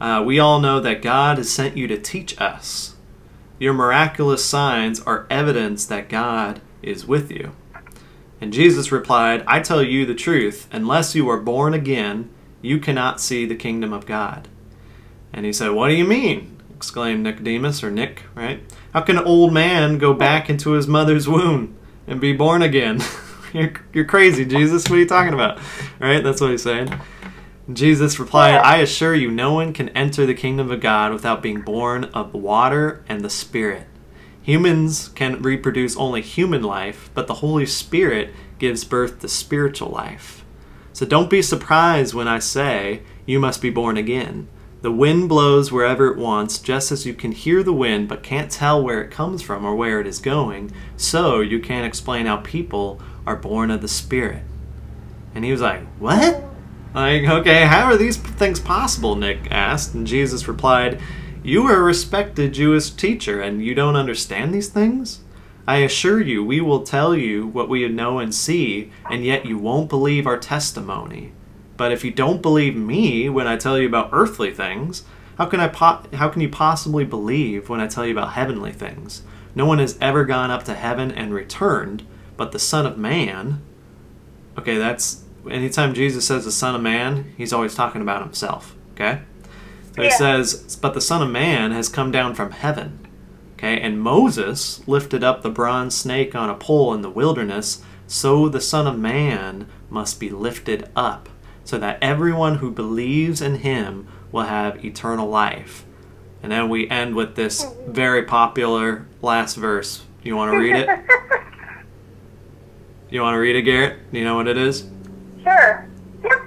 uh, 0.00 0.22
we 0.24 0.38
all 0.38 0.60
know 0.60 0.78
that 0.80 1.00
God 1.00 1.38
has 1.38 1.50
sent 1.50 1.76
you 1.76 1.86
to 1.86 1.98
teach 1.98 2.38
us. 2.40 2.96
Your 3.58 3.72
miraculous 3.72 4.44
signs 4.44 5.00
are 5.00 5.26
evidence 5.30 5.86
that 5.86 6.08
God 6.08 6.60
is 6.82 7.06
with 7.06 7.30
you. 7.30 7.52
And 8.40 8.52
Jesus 8.52 8.92
replied, 8.92 9.44
I 9.46 9.60
tell 9.60 9.82
you 9.82 10.04
the 10.04 10.14
truth, 10.14 10.68
unless 10.72 11.14
you 11.14 11.28
are 11.30 11.40
born 11.40 11.72
again, 11.72 12.28
you 12.60 12.78
cannot 12.78 13.20
see 13.20 13.46
the 13.46 13.54
kingdom 13.54 13.92
of 13.92 14.04
God. 14.04 14.48
And 15.32 15.46
he 15.46 15.52
said, 15.52 15.70
What 15.70 15.88
do 15.88 15.94
you 15.94 16.04
mean? 16.04 16.58
exclaimed 16.76 17.22
Nicodemus, 17.22 17.84
or 17.84 17.92
Nick, 17.92 18.24
right? 18.34 18.60
How 18.92 19.02
can 19.02 19.16
an 19.16 19.24
old 19.24 19.52
man 19.52 19.98
go 19.98 20.12
back 20.12 20.50
into 20.50 20.72
his 20.72 20.88
mother's 20.88 21.28
womb 21.28 21.78
and 22.06 22.20
be 22.20 22.32
born 22.32 22.62
again? 22.62 23.00
you're, 23.52 23.72
you're 23.92 24.04
crazy, 24.04 24.44
Jesus. 24.44 24.88
What 24.88 24.96
are 24.96 25.00
you 25.00 25.06
talking 25.06 25.34
about? 25.34 25.58
Right? 25.98 26.22
That's 26.22 26.40
what 26.40 26.50
he's 26.50 26.62
saying. 26.62 26.92
Jesus 27.72 28.18
replied, 28.18 28.56
I 28.56 28.78
assure 28.78 29.14
you, 29.14 29.30
no 29.30 29.52
one 29.52 29.72
can 29.72 29.88
enter 29.90 30.26
the 30.26 30.34
kingdom 30.34 30.70
of 30.70 30.80
God 30.80 31.12
without 31.12 31.42
being 31.42 31.62
born 31.62 32.04
of 32.06 32.34
water 32.34 33.04
and 33.08 33.24
the 33.24 33.30
Spirit. 33.30 33.86
Humans 34.42 35.10
can 35.10 35.40
reproduce 35.40 35.96
only 35.96 36.20
human 36.20 36.62
life, 36.62 37.10
but 37.14 37.28
the 37.28 37.34
Holy 37.34 37.66
Spirit 37.66 38.34
gives 38.58 38.84
birth 38.84 39.20
to 39.20 39.28
spiritual 39.28 39.90
life. 39.90 40.44
So 40.92 41.06
don't 41.06 41.30
be 41.30 41.42
surprised 41.42 42.14
when 42.14 42.26
I 42.26 42.40
say 42.40 43.02
you 43.24 43.38
must 43.38 43.62
be 43.62 43.70
born 43.70 43.96
again. 43.96 44.48
The 44.82 44.90
wind 44.90 45.28
blows 45.28 45.70
wherever 45.70 46.08
it 46.08 46.18
wants, 46.18 46.58
just 46.58 46.90
as 46.90 47.06
you 47.06 47.14
can 47.14 47.30
hear 47.30 47.62
the 47.62 47.72
wind 47.72 48.08
but 48.08 48.24
can't 48.24 48.50
tell 48.50 48.82
where 48.82 49.00
it 49.00 49.12
comes 49.12 49.40
from 49.40 49.64
or 49.64 49.76
where 49.76 50.00
it 50.00 50.08
is 50.08 50.18
going, 50.18 50.72
so 50.96 51.40
you 51.40 51.60
can't 51.60 51.86
explain 51.86 52.26
how 52.26 52.38
people 52.38 53.00
are 53.24 53.36
born 53.36 53.70
of 53.70 53.80
the 53.80 53.86
Spirit. 53.86 54.42
And 55.36 55.44
he 55.44 55.52
was 55.52 55.60
like, 55.60 55.86
What? 56.00 56.42
Like, 56.94 57.22
okay, 57.22 57.64
how 57.64 57.84
are 57.84 57.96
these 57.96 58.16
things 58.16 58.58
possible? 58.58 59.14
Nick 59.14 59.52
asked. 59.52 59.94
And 59.94 60.04
Jesus 60.04 60.48
replied, 60.48 61.00
You 61.44 61.68
are 61.68 61.76
a 61.76 61.82
respected 61.82 62.52
Jewish 62.52 62.90
teacher, 62.90 63.40
and 63.40 63.64
you 63.64 63.76
don't 63.76 63.94
understand 63.94 64.52
these 64.52 64.68
things? 64.68 65.20
I 65.64 65.76
assure 65.76 66.20
you, 66.20 66.44
we 66.44 66.60
will 66.60 66.82
tell 66.82 67.14
you 67.14 67.46
what 67.46 67.68
we 67.68 67.86
know 67.88 68.18
and 68.18 68.34
see, 68.34 68.90
and 69.08 69.24
yet 69.24 69.46
you 69.46 69.58
won't 69.58 69.88
believe 69.88 70.26
our 70.26 70.38
testimony. 70.38 71.30
But 71.82 71.90
if 71.90 72.04
you 72.04 72.12
don't 72.12 72.40
believe 72.40 72.76
me 72.76 73.28
when 73.28 73.48
I 73.48 73.56
tell 73.56 73.76
you 73.76 73.88
about 73.88 74.10
earthly 74.12 74.54
things, 74.54 75.02
how 75.36 75.46
can 75.46 75.58
I 75.58 75.66
po- 75.66 76.04
how 76.12 76.28
can 76.28 76.40
you 76.40 76.48
possibly 76.48 77.04
believe 77.04 77.68
when 77.68 77.80
I 77.80 77.88
tell 77.88 78.06
you 78.06 78.12
about 78.12 78.34
heavenly 78.34 78.70
things? 78.70 79.22
No 79.56 79.66
one 79.66 79.80
has 79.80 79.98
ever 80.00 80.24
gone 80.24 80.52
up 80.52 80.62
to 80.66 80.74
heaven 80.74 81.10
and 81.10 81.34
returned, 81.34 82.06
but 82.36 82.52
the 82.52 82.60
Son 82.60 82.86
of 82.86 82.98
Man. 82.98 83.62
Okay, 84.56 84.78
that's 84.78 85.24
anytime 85.50 85.92
Jesus 85.92 86.24
says 86.24 86.44
the 86.44 86.52
Son 86.52 86.76
of 86.76 86.82
Man, 86.82 87.34
he's 87.36 87.52
always 87.52 87.74
talking 87.74 88.00
about 88.00 88.22
himself. 88.22 88.76
Okay? 88.92 89.22
So 89.96 90.02
he 90.02 90.10
says, 90.12 90.76
But 90.80 90.94
the 90.94 91.00
Son 91.00 91.20
of 91.20 91.30
Man 91.30 91.72
has 91.72 91.88
come 91.88 92.12
down 92.12 92.36
from 92.36 92.52
heaven. 92.52 93.00
Okay, 93.54 93.80
and 93.80 94.00
Moses 94.00 94.86
lifted 94.86 95.24
up 95.24 95.42
the 95.42 95.50
bronze 95.50 95.96
snake 95.96 96.36
on 96.36 96.48
a 96.48 96.54
pole 96.54 96.94
in 96.94 97.02
the 97.02 97.10
wilderness, 97.10 97.82
so 98.06 98.48
the 98.48 98.60
Son 98.60 98.86
of 98.86 98.96
Man 98.96 99.66
must 99.90 100.20
be 100.20 100.30
lifted 100.30 100.88
up, 100.94 101.28
so 101.64 101.78
that 101.78 101.98
everyone 102.02 102.56
who 102.56 102.70
believes 102.70 103.40
in 103.40 103.56
him 103.56 104.08
will 104.30 104.42
have 104.42 104.84
eternal 104.84 105.28
life. 105.28 105.84
And 106.42 106.50
then 106.50 106.68
we 106.68 106.88
end 106.88 107.14
with 107.14 107.36
this 107.36 107.66
very 107.86 108.24
popular 108.24 109.06
last 109.20 109.54
verse. 109.54 110.04
You 110.22 110.36
want 110.36 110.52
to 110.52 110.58
read 110.58 110.76
it? 110.76 110.88
You 113.12 113.20
want 113.20 113.34
to 113.34 113.38
read 113.40 113.56
it, 113.56 113.62
Garrett? 113.62 114.10
Do 114.10 114.18
you 114.18 114.24
know 114.24 114.36
what 114.36 114.48
it 114.48 114.56
is? 114.56 114.88
Sure. 115.42 115.86
Yep. 116.24 116.40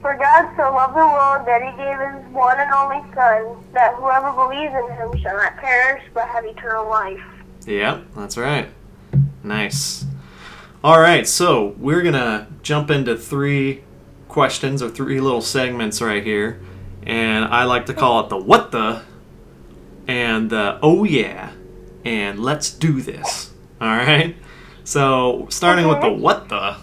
For 0.00 0.16
God 0.16 0.54
so 0.56 0.72
loved 0.72 0.94
the 0.94 0.98
world 0.98 1.44
that 1.44 1.60
he 1.60 1.76
gave 1.76 1.98
his 1.98 2.32
one 2.32 2.56
and 2.56 2.72
only 2.72 3.02
Son, 3.16 3.64
that 3.72 3.96
whoever 3.96 4.30
believes 4.30 4.72
in 4.72 4.96
him 4.96 5.20
shall 5.20 5.36
not 5.36 5.56
perish 5.56 6.04
but 6.14 6.28
have 6.28 6.44
eternal 6.44 6.88
life. 6.88 7.18
Yep, 7.66 8.04
that's 8.14 8.36
right. 8.36 8.68
Nice. 9.42 10.04
All 10.84 11.00
right, 11.00 11.26
so 11.26 11.74
we're 11.78 12.02
gonna 12.02 12.46
jump 12.62 12.88
into 12.88 13.16
three 13.16 13.82
questions 14.36 14.82
or 14.82 14.90
three 14.90 15.18
little 15.18 15.40
segments 15.40 16.02
right 16.02 16.22
here, 16.22 16.60
and 17.04 17.46
I 17.46 17.64
like 17.64 17.86
to 17.86 17.94
call 17.94 18.20
it 18.20 18.28
the 18.28 18.36
what 18.36 18.70
the 18.70 19.00
and 20.06 20.50
the 20.50 20.78
oh 20.82 21.04
yeah 21.04 21.52
and 22.04 22.38
let's 22.38 22.68
do 22.70 23.00
this. 23.00 23.54
All 23.80 23.88
right. 23.88 24.36
So 24.84 25.46
starting 25.48 25.88
with 25.88 26.02
the 26.02 26.12
what 26.12 26.50
the. 26.50 26.76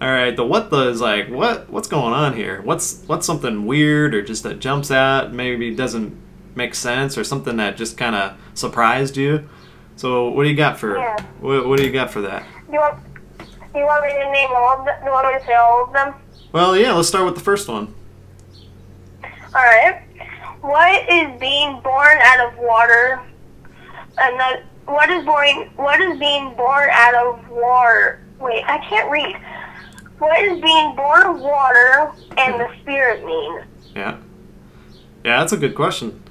All 0.00 0.10
right, 0.10 0.34
the 0.34 0.44
what 0.44 0.70
the 0.70 0.88
is 0.88 1.00
like 1.00 1.30
what 1.30 1.70
what's 1.70 1.86
going 1.86 2.12
on 2.12 2.34
here? 2.34 2.60
What's 2.62 3.04
what's 3.06 3.24
something 3.24 3.66
weird 3.66 4.12
or 4.12 4.20
just 4.20 4.42
that 4.42 4.58
jumps 4.58 4.90
out, 4.90 5.32
maybe 5.32 5.72
doesn't 5.76 6.12
make 6.56 6.74
sense, 6.74 7.16
or 7.16 7.22
something 7.22 7.56
that 7.58 7.76
just 7.76 7.96
kind 7.96 8.16
of 8.16 8.36
surprised 8.54 9.16
you? 9.16 9.48
So 9.94 10.28
what 10.30 10.42
do 10.42 10.48
you 10.48 10.56
got 10.56 10.76
for 10.76 10.98
Yeah. 10.98 11.16
what, 11.38 11.68
what 11.68 11.78
do 11.78 11.84
you 11.86 11.92
got 11.92 12.10
for 12.10 12.20
that? 12.22 12.44
You 12.72 12.80
want, 12.80 12.98
you 13.76 13.84
want 13.84 14.04
me 14.04 14.10
to 14.12 14.32
name 14.32 14.50
all 14.50 14.80
of 14.80 14.84
them? 14.84 14.96
You 15.04 15.12
want 15.12 15.32
me 15.32 15.38
to 15.38 15.46
say 15.46 15.54
all 15.54 15.84
of 15.84 15.92
them? 15.92 16.14
Well, 16.56 16.74
yeah, 16.74 16.94
let's 16.94 17.06
start 17.06 17.26
with 17.26 17.34
the 17.34 17.42
first 17.42 17.68
one. 17.68 17.92
Alright. 19.54 20.00
What 20.62 21.02
is 21.02 21.38
being 21.38 21.78
born 21.82 22.16
out 22.22 22.48
of 22.50 22.58
water? 22.58 23.20
And 24.16 24.62
what 24.86 25.10
is 25.10 25.22
born 25.26 25.68
what 25.76 26.00
is 26.00 26.18
being 26.18 26.54
born 26.54 26.88
out 26.90 27.14
of 27.14 27.46
water? 27.50 28.22
Wait, 28.40 28.64
I 28.64 28.78
can't 28.88 29.10
read. 29.10 29.36
What 30.18 30.42
is 30.44 30.58
being 30.62 30.96
born 30.96 31.24
of 31.24 31.40
water 31.40 32.12
and 32.38 32.58
the 32.58 32.70
spirit 32.80 33.22
mean? 33.26 33.60
Yeah. 33.94 34.16
Yeah, 35.26 35.40
that's 35.40 35.52
a 35.52 35.58
good 35.58 35.74
question. 35.74 36.22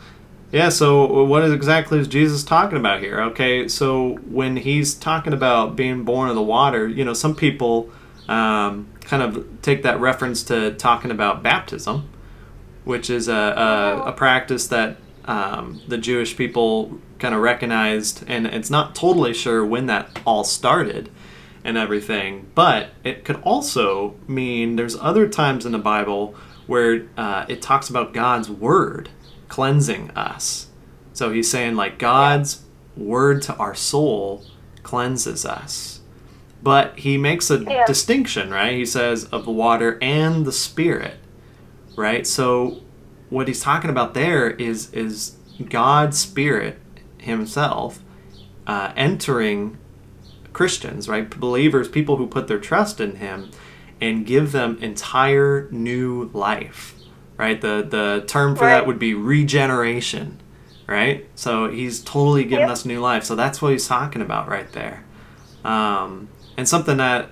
Yeah, 0.51 0.69
so 0.69 1.23
what 1.23 1.43
is 1.43 1.53
exactly 1.53 1.99
is 1.99 2.07
Jesus 2.07 2.43
talking 2.43 2.79
about 2.79 2.99
here? 2.99 3.21
Okay, 3.21 3.67
so 3.67 4.15
when 4.27 4.57
he's 4.57 4.95
talking 4.95 5.33
about 5.33 5.75
being 5.75 6.03
born 6.03 6.29
of 6.29 6.35
the 6.35 6.41
water, 6.41 6.87
you 6.87 7.05
know, 7.05 7.13
some 7.13 7.35
people 7.35 7.91
um, 8.27 8.87
kind 9.05 9.23
of 9.23 9.61
take 9.61 9.83
that 9.83 9.99
reference 9.99 10.43
to 10.43 10.73
talking 10.75 11.11
about 11.11 11.43
baptism, 11.43 12.09
which 12.83 13.09
is 13.09 13.27
a, 13.27 13.33
a, 13.33 14.03
a 14.07 14.11
practice 14.11 14.67
that 14.67 14.97
um, 15.25 15.81
the 15.87 15.97
Jewish 15.97 16.35
people 16.35 16.99
kind 17.19 17.33
of 17.33 17.41
recognized, 17.41 18.23
and 18.27 18.45
it's 18.45 18.69
not 18.69 18.95
totally 18.95 19.33
sure 19.33 19.65
when 19.65 19.85
that 19.87 20.19
all 20.25 20.43
started 20.43 21.09
and 21.63 21.77
everything, 21.77 22.47
but 22.53 22.89
it 23.03 23.25
could 23.25 23.41
also 23.41 24.15
mean 24.27 24.75
there's 24.75 24.95
other 24.97 25.27
times 25.27 25.65
in 25.65 25.71
the 25.71 25.79
Bible 25.79 26.35
where 26.67 27.07
uh, 27.17 27.45
it 27.47 27.61
talks 27.61 27.89
about 27.89 28.13
God's 28.13 28.49
word 28.49 29.09
cleansing 29.47 30.11
us. 30.11 30.67
So 31.13 31.31
he's 31.31 31.49
saying, 31.49 31.75
like, 31.75 31.97
God's 31.97 32.63
word 32.95 33.41
to 33.43 33.55
our 33.55 33.73
soul 33.73 34.45
cleanses 34.83 35.45
us. 35.45 35.94
But 36.65 36.97
he 37.05 37.17
makes 37.17 37.51
a 37.51 37.59
Yeah. 37.59 37.85
distinction, 37.85 38.49
right? 38.49 38.73
He 38.73 38.87
says, 38.87 39.25
of 39.25 39.45
the 39.45 39.51
water 39.51 39.99
and 40.01 40.45
the 40.45 40.51
spirit, 40.51 41.17
right? 41.95 42.25
So 42.25 42.81
what 43.29 43.47
he's 43.47 43.61
talking 43.61 43.91
about 43.91 44.15
there 44.15 44.49
is 44.49 44.91
is 44.91 45.37
God's 45.69 46.17
spirit 46.19 46.79
himself 47.19 48.01
uh, 48.65 48.91
entering 48.97 49.77
Christians, 50.53 51.07
right? 51.07 51.29
Believers, 51.29 51.87
people 51.87 52.17
who 52.17 52.25
put 52.25 52.47
their 52.47 52.59
trust 52.59 52.99
in 52.99 53.17
him 53.17 53.51
and 54.01 54.25
give 54.25 54.51
them 54.51 54.79
entire 54.81 55.67
new 55.71 56.31
life, 56.33 56.95
right? 57.37 57.61
The 57.61 57.85
the 57.87 58.23
term 58.25 58.55
for 58.55 58.65
that 58.65 58.87
would 58.87 58.97
be 58.97 59.13
regeneration, 59.13 60.41
right? 60.87 61.27
So 61.35 61.69
he's 61.69 62.01
totally 62.03 62.43
given 62.43 62.67
Yep. 62.67 62.73
us 62.73 62.85
new 62.85 63.01
life. 63.01 63.23
So 63.23 63.35
that's 63.35 63.61
what 63.61 63.71
he's 63.73 63.87
talking 63.87 64.23
about 64.23 64.49
right 64.49 64.71
there. 64.71 65.03
Um, 65.63 66.29
and 66.57 66.67
something 66.67 66.97
that 66.97 67.29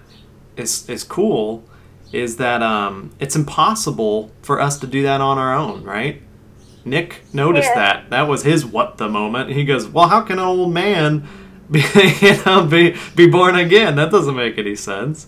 is 0.58 0.88
is 0.90 1.04
cool 1.04 1.64
is 2.12 2.38
that 2.38 2.62
um, 2.62 3.12
it's 3.20 3.36
impossible 3.36 4.32
for 4.44 4.62
us 4.62 4.78
to 4.80 4.88
do 4.88 5.02
that 5.04 5.20
on 5.22 5.38
our 5.40 5.54
own, 5.56 5.84
right? 5.84 6.22
Nick 6.86 7.22
noticed 7.34 7.70
Yeah. 7.70 7.76
that. 7.76 8.10
That 8.12 8.28
was 8.28 8.44
his 8.44 8.66
what 8.66 8.98
the 8.98 9.10
moment. 9.10 9.50
He 9.52 9.64
goes, 9.66 9.88
"Well, 9.88 10.08
how 10.10 10.22
can 10.22 10.38
an 10.38 10.46
old 10.46 10.74
man 10.74 11.28
be 11.72 11.82
you 12.22 12.44
know 12.46 12.66
be 12.66 12.96
be 13.16 13.28
born 13.28 13.56
again? 13.56 13.96
That 13.96 14.12
doesn't 14.12 14.36
make 14.36 14.58
any 14.58 14.76
sense." 14.76 15.28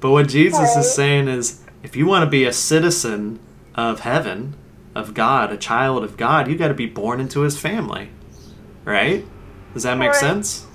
But 0.00 0.10
what 0.10 0.28
Jesus 0.28 0.58
Right. 0.74 0.78
is 0.78 0.92
saying 0.94 1.28
is, 1.28 1.60
if 1.82 1.96
you 1.96 2.06
want 2.06 2.22
to 2.24 2.30
be 2.30 2.44
a 2.44 2.52
citizen 2.52 3.38
of 3.74 4.00
heaven, 4.00 4.54
of 4.94 5.14
God, 5.14 5.52
a 5.52 5.56
child 5.56 6.02
of 6.02 6.16
God, 6.16 6.48
you 6.48 6.56
got 6.56 6.68
to 6.68 6.74
be 6.74 6.86
born 6.86 7.20
into 7.20 7.40
His 7.42 7.58
family, 7.58 8.08
right? 8.84 9.24
Does 9.74 9.82
that 9.84 9.96
make 9.98 10.08
Right. 10.12 10.16
sense? 10.16 10.66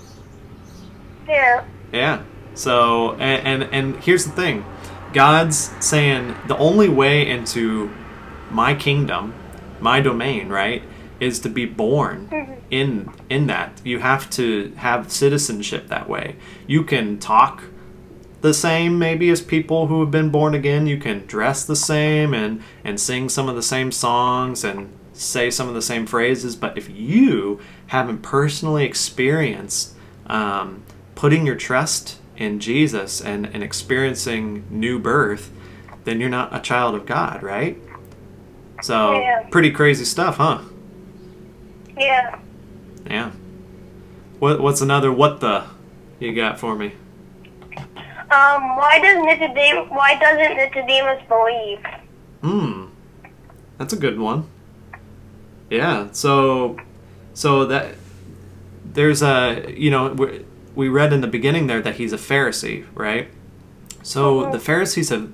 Yeah. 1.28 1.64
Yeah. 1.92 2.20
So 2.54 3.14
and, 3.14 3.64
and 3.64 3.74
and 3.74 4.04
here's 4.04 4.26
the 4.26 4.32
thing. 4.32 4.66
God's 5.14 5.72
saying 5.86 6.36
the 6.48 6.58
only 6.58 6.88
way 6.88 7.28
into 7.28 7.94
my 8.50 8.76
kingdom, 8.76 9.34
my 9.80 10.02
domain, 10.02 10.50
right, 10.50 10.84
is 11.20 11.40
to 11.42 11.50
be 11.50 11.66
born 11.66 12.30
in 12.70 13.12
in 13.30 13.48
that. 13.48 13.82
You 13.84 14.00
have 14.00 14.30
to 14.32 14.74
have 14.78 15.12
citizenship 15.12 15.88
that 15.88 16.10
way. 16.10 16.36
You 16.68 16.84
can 16.84 17.20
talk 17.20 17.64
the 18.42 18.54
same 18.54 18.98
maybe 18.98 19.30
as 19.30 19.42
people 19.42 19.88
who 19.88 20.02
have 20.02 20.12
been 20.12 20.30
born 20.30 20.56
again. 20.56 20.88
You 20.88 20.98
can 20.98 21.26
dress 21.28 21.64
the 21.64 21.76
same 21.76 22.34
and 22.34 22.64
and 22.84 23.00
sing 23.00 23.30
some 23.30 23.50
of 23.50 23.56
the 23.56 23.64
same 23.64 23.92
songs 23.92 24.64
and 24.64 24.92
say 25.14 25.52
some 25.52 25.68
of 25.68 25.76
the 25.76 25.82
same 25.82 26.06
phrases, 26.06 26.56
but 26.56 26.78
if 26.78 26.90
you 26.90 27.60
haven't 27.88 28.20
personally 28.20 28.86
experienced 28.86 29.94
um, 30.28 30.84
putting 31.16 31.46
your 31.46 31.56
trust 31.56 32.18
in 32.42 32.60
Jesus 32.60 33.22
and, 33.22 33.46
and 33.46 33.62
experiencing 33.62 34.66
new 34.72 34.98
birth, 34.98 35.52
then 36.06 36.20
you're 36.20 36.30
not 36.30 36.54
a 36.56 36.60
child 36.60 36.96
of 36.96 37.06
God, 37.06 37.44
right? 37.44 37.78
So, 38.82 39.14
Yeah. 39.14 39.44
pretty 39.52 39.70
crazy 39.70 40.06
stuff, 40.06 40.38
huh? 40.38 40.60
Yeah. 41.96 42.40
Yeah. 43.08 43.32
What 44.40 44.60
What's 44.60 44.82
another 44.82 45.12
what 45.12 45.40
the 45.40 45.66
you 46.20 46.34
got 46.34 46.60
for 46.60 46.76
me? 46.76 46.94
Um, 48.32 48.76
why 48.76 48.98
does 49.00 49.24
Nicodemus 49.24 49.90
why 49.92 50.16
doesn't 50.16 50.58
Nicodemus 50.58 51.22
believe? 51.28 51.80
Hmm. 52.42 52.86
That's 53.78 53.94
a 53.94 53.98
good 53.98 54.18
one. 54.20 54.48
Yeah. 55.70 56.08
So, 56.12 56.80
so 57.36 57.66
that 57.66 57.96
there's 58.84 59.22
a 59.22 59.76
you 59.78 59.92
know 59.92 60.16
we, 60.76 60.90
read 60.90 61.14
in 61.14 61.22
the 61.22 61.28
beginning 61.28 61.68
there 61.68 61.82
that 61.82 61.96
he's 61.96 62.14
a 62.14 62.18
Pharisee, 62.18 62.86
right? 62.96 63.30
So 64.04 64.46
Mhm. 64.46 64.52
the 64.52 64.60
Pharisees 64.60 65.10
have 65.10 65.30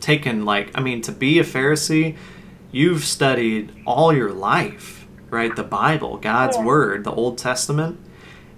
taken 0.00 0.44
like 0.44 0.70
I 0.74 0.80
mean 0.80 1.00
to 1.02 1.12
be 1.12 1.38
a 1.38 1.44
Pharisee, 1.44 2.16
you've 2.72 3.04
studied 3.04 3.72
all 3.84 4.12
your 4.12 4.32
life, 4.32 5.06
right? 5.30 5.54
The 5.54 5.62
Bible, 5.62 6.18
God's 6.18 6.56
Yeah. 6.56 6.64
word, 6.64 7.04
the 7.04 7.12
Old 7.12 7.38
Testament. 7.38 7.98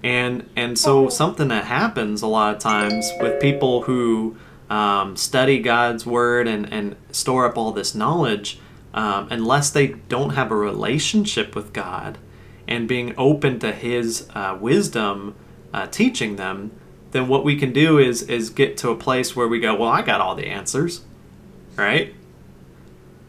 And 0.03 0.45
and 0.55 0.77
so 0.77 1.05
Mhm. 1.05 1.11
something 1.11 1.47
that 1.49 1.65
happens 1.65 2.21
a 2.21 2.27
lot 2.27 2.53
of 2.55 2.59
times 2.59 3.13
with 3.21 3.39
people 3.39 3.83
who 3.83 4.35
um, 4.71 5.15
study 5.15 5.57
God's 5.57 6.05
word 6.05 6.47
and, 6.47 6.71
and 6.71 6.95
store 7.11 7.47
up 7.47 7.57
all 7.57 7.71
this 7.71 7.95
knowledge, 7.95 8.59
um, 8.93 9.25
unless 9.31 9.71
they 9.71 9.95
don't 10.09 10.35
have 10.35 10.51
a 10.51 10.55
relationship 10.55 11.55
with 11.55 11.73
God 11.73 12.19
and 12.67 12.87
being 12.87 13.15
open 13.17 13.57
to 13.61 13.71
His 13.71 14.27
uh, 14.35 14.55
wisdom 14.61 15.33
uh, 15.73 15.87
teaching 15.87 16.35
them, 16.35 16.71
then 17.11 17.27
what 17.27 17.43
we 17.43 17.55
can 17.55 17.73
do 17.73 17.97
is 17.97 18.21
is 18.23 18.49
get 18.49 18.77
to 18.77 18.89
a 18.89 18.95
place 18.95 19.35
where 19.35 19.47
we 19.47 19.59
go, 19.59 19.75
well, 19.75 19.89
I 19.89 20.01
got 20.01 20.21
all 20.21 20.35
the 20.35 20.47
answers, 20.47 21.01
right? 21.75 22.13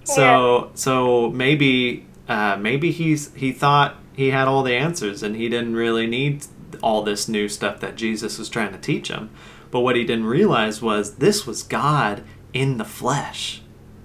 So 0.04 0.70
so 0.74 1.30
maybe 1.30 2.06
uh, 2.28 2.56
maybe 2.56 2.90
he's 2.90 3.34
he 3.34 3.52
thought 3.52 3.96
he 4.14 4.30
had 4.30 4.48
all 4.48 4.62
the 4.62 4.74
answers 4.74 5.22
and 5.22 5.36
he 5.36 5.48
didn't 5.48 5.74
really 5.74 6.06
need 6.06 6.46
all 6.82 7.02
this 7.02 7.28
new 7.28 7.48
stuff 7.48 7.80
that 7.80 7.96
Jesus 7.96 8.38
was 8.38 8.48
trying 8.48 8.72
to 8.72 8.78
teach 8.78 9.08
him. 9.08 9.30
But 9.70 9.80
what 9.80 9.96
he 9.96 10.04
didn't 10.04 10.26
realize 10.26 10.82
was 10.82 11.16
this 11.16 11.46
was 11.46 11.62
God 11.62 12.22
in 12.52 12.78
the 12.78 12.84
flesh, 12.84 13.62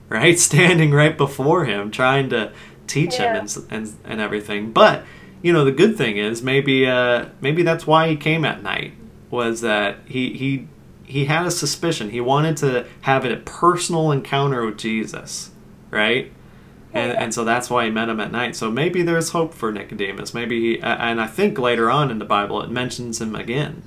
right? 0.09 0.37
Standing 0.51 0.91
right 0.91 1.17
before 1.17 1.65
him, 1.65 1.91
trying 1.91 2.29
to 2.29 2.51
teach 2.87 3.15
him 3.15 3.35
and, 3.35 3.57
and 3.69 3.93
and 4.03 4.21
everything. 4.21 4.71
But 4.71 5.03
you 5.41 5.53
know, 5.53 5.63
the 5.65 5.71
good 5.71 5.97
thing 5.97 6.17
is 6.17 6.41
maybe 6.41 6.87
uh, 6.87 7.25
maybe 7.41 7.63
that's 7.63 7.85
why 7.85 8.09
he 8.09 8.15
came 8.15 8.45
at 8.45 8.63
night 8.63 8.93
was 9.29 9.61
that 9.61 9.97
he 10.05 10.33
he 10.33 10.67
he 11.05 11.25
had 11.25 11.45
a 11.45 11.51
suspicion. 11.51 12.09
He 12.09 12.21
wanted 12.21 12.57
to 12.57 12.87
have 13.01 13.25
a 13.25 13.37
personal 13.37 14.11
encounter 14.11 14.65
with 14.65 14.77
Jesus, 14.77 15.51
right? 15.91 16.31
And, 16.93 17.11
and 17.11 17.33
so 17.33 17.43
that's 17.43 17.69
why 17.69 17.85
he 17.85 17.91
met 17.91 18.07
him 18.07 18.21
at 18.21 18.31
night. 18.31 18.55
So 18.55 18.71
maybe 18.71 19.03
there's 19.03 19.29
hope 19.29 19.53
for 19.53 19.71
Nicodemus. 19.71 20.33
Maybe 20.33 20.61
he, 20.61 20.81
and 20.81 21.19
I 21.19 21.27
think 21.27 21.59
later 21.59 21.91
on 21.91 22.09
in 22.09 22.19
the 22.19 22.25
Bible 22.25 22.61
it 22.61 22.71
mentions 22.71 23.19
him 23.19 23.35
again. 23.35 23.83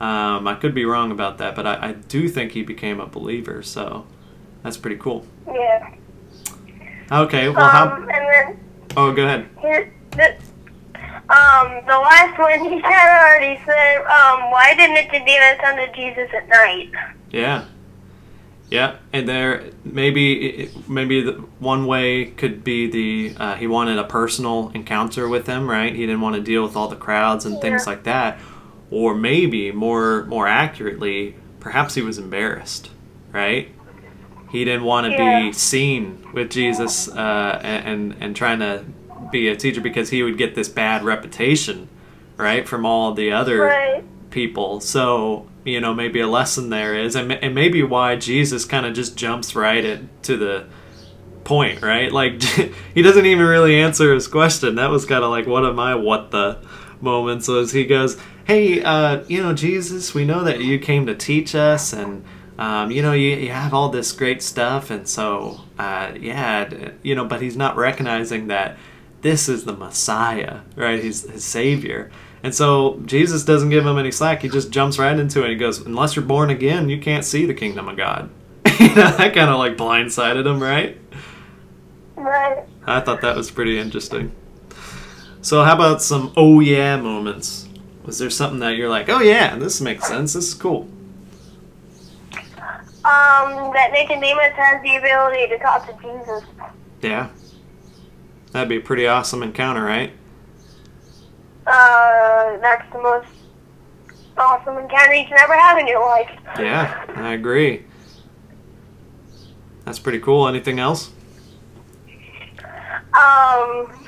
Um, 0.00 0.46
I 0.46 0.54
could 0.54 0.72
be 0.74 0.84
wrong 0.84 1.10
about 1.10 1.38
that, 1.38 1.56
but 1.56 1.66
I, 1.66 1.88
I 1.88 1.92
do 1.92 2.28
think 2.28 2.52
he 2.52 2.62
became 2.62 3.00
a 3.00 3.06
believer. 3.06 3.62
So 3.62 4.06
that's 4.62 4.76
pretty 4.76 4.96
cool. 4.96 5.26
Yeah. 5.46 5.94
Okay, 7.10 7.48
well, 7.48 7.64
um, 7.64 7.70
how? 7.70 7.96
and 7.96 8.08
then 8.08 8.60
Oh, 8.96 9.12
go 9.12 9.24
ahead. 9.24 9.48
Um, 11.32 11.82
the 11.86 11.98
last 11.98 12.38
one 12.38 12.60
he 12.70 12.80
had 12.80 13.08
already 13.22 13.60
said, 13.64 13.98
um, 14.02 14.50
why 14.50 14.74
did 14.76 14.90
Nicodemus 14.90 15.58
come 15.60 15.76
to 15.76 15.90
Jesus 15.94 16.28
at 16.36 16.48
night? 16.48 16.90
Yeah, 17.30 17.64
yeah, 18.70 18.96
and 19.12 19.28
there 19.28 19.70
maybe 19.84 20.70
maybe 20.88 21.22
the, 21.22 21.32
one 21.58 21.86
way 21.86 22.26
could 22.26 22.64
be 22.64 22.90
the 22.90 23.36
uh, 23.38 23.54
he 23.56 23.66
wanted 23.66 23.98
a 23.98 24.04
personal 24.04 24.70
encounter 24.74 25.28
with 25.28 25.46
him, 25.46 25.68
right? 25.68 25.94
He 25.94 26.06
didn't 26.06 26.20
want 26.20 26.36
to 26.36 26.42
deal 26.42 26.62
with 26.62 26.76
all 26.76 26.88
the 26.88 26.96
crowds 26.96 27.44
and 27.44 27.60
things 27.60 27.86
like 27.86 28.04
that, 28.04 28.38
or 28.90 29.14
maybe 29.14 29.72
more 29.72 30.24
more 30.24 30.46
accurately, 30.46 31.36
perhaps 31.60 31.94
he 31.94 32.02
was 32.02 32.18
embarrassed, 32.18 32.90
right? 33.32 33.68
He 34.50 34.64
didn't 34.64 34.84
want 34.84 35.06
to 35.06 35.12
Yeah. 35.12 35.48
be 35.48 35.52
seen 35.52 36.26
with 36.32 36.50
Jesus 36.50 37.08
uh, 37.08 37.60
and 37.62 38.14
and 38.20 38.36
trying 38.36 38.58
to 38.60 38.84
be 39.32 39.48
a 39.48 39.56
teacher 39.56 39.80
because 39.80 40.10
he 40.10 40.22
would 40.22 40.38
get 40.38 40.54
this 40.54 40.68
bad 40.68 41.02
reputation, 41.02 41.88
right, 42.36 42.68
from 42.68 42.86
all 42.86 43.14
the 43.14 43.32
other 43.32 43.60
Right. 43.62 44.04
people. 44.30 44.80
So, 44.80 45.46
you 45.64 45.80
know, 45.80 45.94
maybe 45.94 46.20
a 46.20 46.28
lesson 46.28 46.70
there 46.70 46.94
is, 46.94 47.16
and, 47.16 47.32
and 47.32 47.54
maybe 47.54 47.82
why 47.82 48.16
Jesus 48.16 48.64
kind 48.64 48.86
of 48.86 48.94
just 48.94 49.16
jumps 49.16 49.54
right 49.56 49.84
at, 49.84 50.22
to 50.24 50.36
the 50.36 50.66
point, 51.44 51.82
right? 51.82 52.12
Like, 52.12 52.42
he 52.94 53.02
doesn't 53.02 53.26
even 53.26 53.44
really 53.46 53.80
answer 53.80 54.14
his 54.14 54.28
question. 54.28 54.76
That 54.76 54.90
was 54.90 55.04
kind 55.04 55.24
of 55.24 55.30
like 55.30 55.46
one 55.46 55.64
of 55.64 55.74
my 55.74 55.94
what 55.94 56.30
the 56.30 56.58
moments 57.00 57.48
was 57.48 57.72
he 57.72 57.84
goes, 57.84 58.16
Hey, 58.44 58.82
uh, 58.82 59.24
you 59.28 59.42
know, 59.42 59.54
Jesus, 59.54 60.14
we 60.14 60.24
know 60.24 60.44
that 60.44 60.60
you 60.60 60.78
came 60.78 61.06
to 61.06 61.14
teach 61.14 61.54
us, 61.54 61.92
and, 61.92 62.24
um, 62.58 62.90
you 62.90 63.00
know, 63.00 63.12
you, 63.12 63.36
you 63.36 63.50
have 63.50 63.72
all 63.72 63.88
this 63.88 64.10
great 64.12 64.42
stuff, 64.42 64.90
and 64.90 65.06
so, 65.06 65.60
uh, 65.78 66.12
yeah, 66.18 66.90
you 67.02 67.14
know, 67.14 67.24
but 67.24 67.40
he's 67.40 67.56
not 67.56 67.76
recognizing 67.76 68.48
that 68.48 68.76
this 69.22 69.48
is 69.48 69.64
the 69.64 69.72
Messiah, 69.72 70.60
right? 70.76 71.02
He's 71.02 71.28
his 71.28 71.44
Savior. 71.44 72.10
And 72.42 72.54
so 72.54 73.00
Jesus 73.06 73.44
doesn't 73.44 73.70
give 73.70 73.86
him 73.86 73.98
any 73.98 74.10
slack. 74.10 74.42
He 74.42 74.48
just 74.48 74.70
jumps 74.70 74.98
right 74.98 75.16
into 75.18 75.44
it. 75.44 75.50
He 75.50 75.56
goes, 75.56 75.78
Unless 75.78 76.16
you're 76.16 76.24
born 76.24 76.50
again, 76.50 76.88
you 76.88 77.00
can't 77.00 77.24
see 77.24 77.46
the 77.46 77.54
kingdom 77.54 77.88
of 77.88 77.96
God. 77.96 78.30
you 78.80 78.88
know, 78.88 79.16
that 79.16 79.32
kind 79.32 79.48
of 79.48 79.58
like 79.58 79.76
blindsided 79.76 80.44
him, 80.44 80.60
right? 80.60 80.98
Right. 82.16 82.64
I 82.86 83.00
thought 83.00 83.20
that 83.20 83.36
was 83.36 83.50
pretty 83.50 83.78
interesting. 83.78 84.32
So, 85.40 85.64
how 85.64 85.74
about 85.74 86.02
some 86.02 86.32
oh 86.36 86.60
yeah 86.60 86.96
moments? 86.96 87.68
Was 88.04 88.18
there 88.18 88.30
something 88.30 88.58
that 88.60 88.76
you're 88.76 88.88
like, 88.88 89.08
oh 89.08 89.20
yeah, 89.20 89.56
this 89.56 89.80
makes 89.80 90.06
sense, 90.08 90.32
this 90.32 90.48
is 90.48 90.54
cool? 90.54 90.88
Um, 93.04 93.72
that 93.72 93.90
Nicodemus 93.92 94.52
has 94.54 94.82
the 94.82 94.96
ability 94.96 95.48
to 95.48 95.58
talk 95.58 95.86
to 95.86 95.92
Jesus. 96.02 96.44
Yeah. 97.00 97.30
That'd 98.52 98.68
be 98.68 98.76
a 98.76 98.80
pretty 98.80 99.06
awesome 99.06 99.42
encounter, 99.42 99.82
right? 99.82 100.12
Uh, 101.66 102.58
that's 102.58 102.92
the 102.92 103.02
most 103.02 103.28
awesome 104.36 104.78
encounter 104.78 105.14
you 105.14 105.26
can 105.26 105.38
ever 105.38 105.58
have 105.58 105.78
in 105.78 105.86
your 105.86 106.00
life. 106.00 106.30
Yeah, 106.58 107.04
I 107.16 107.32
agree. 107.32 107.84
That's 109.84 109.98
pretty 109.98 110.20
cool. 110.20 110.46
Anything 110.46 110.78
else? 110.78 111.10
Um, 113.14 114.06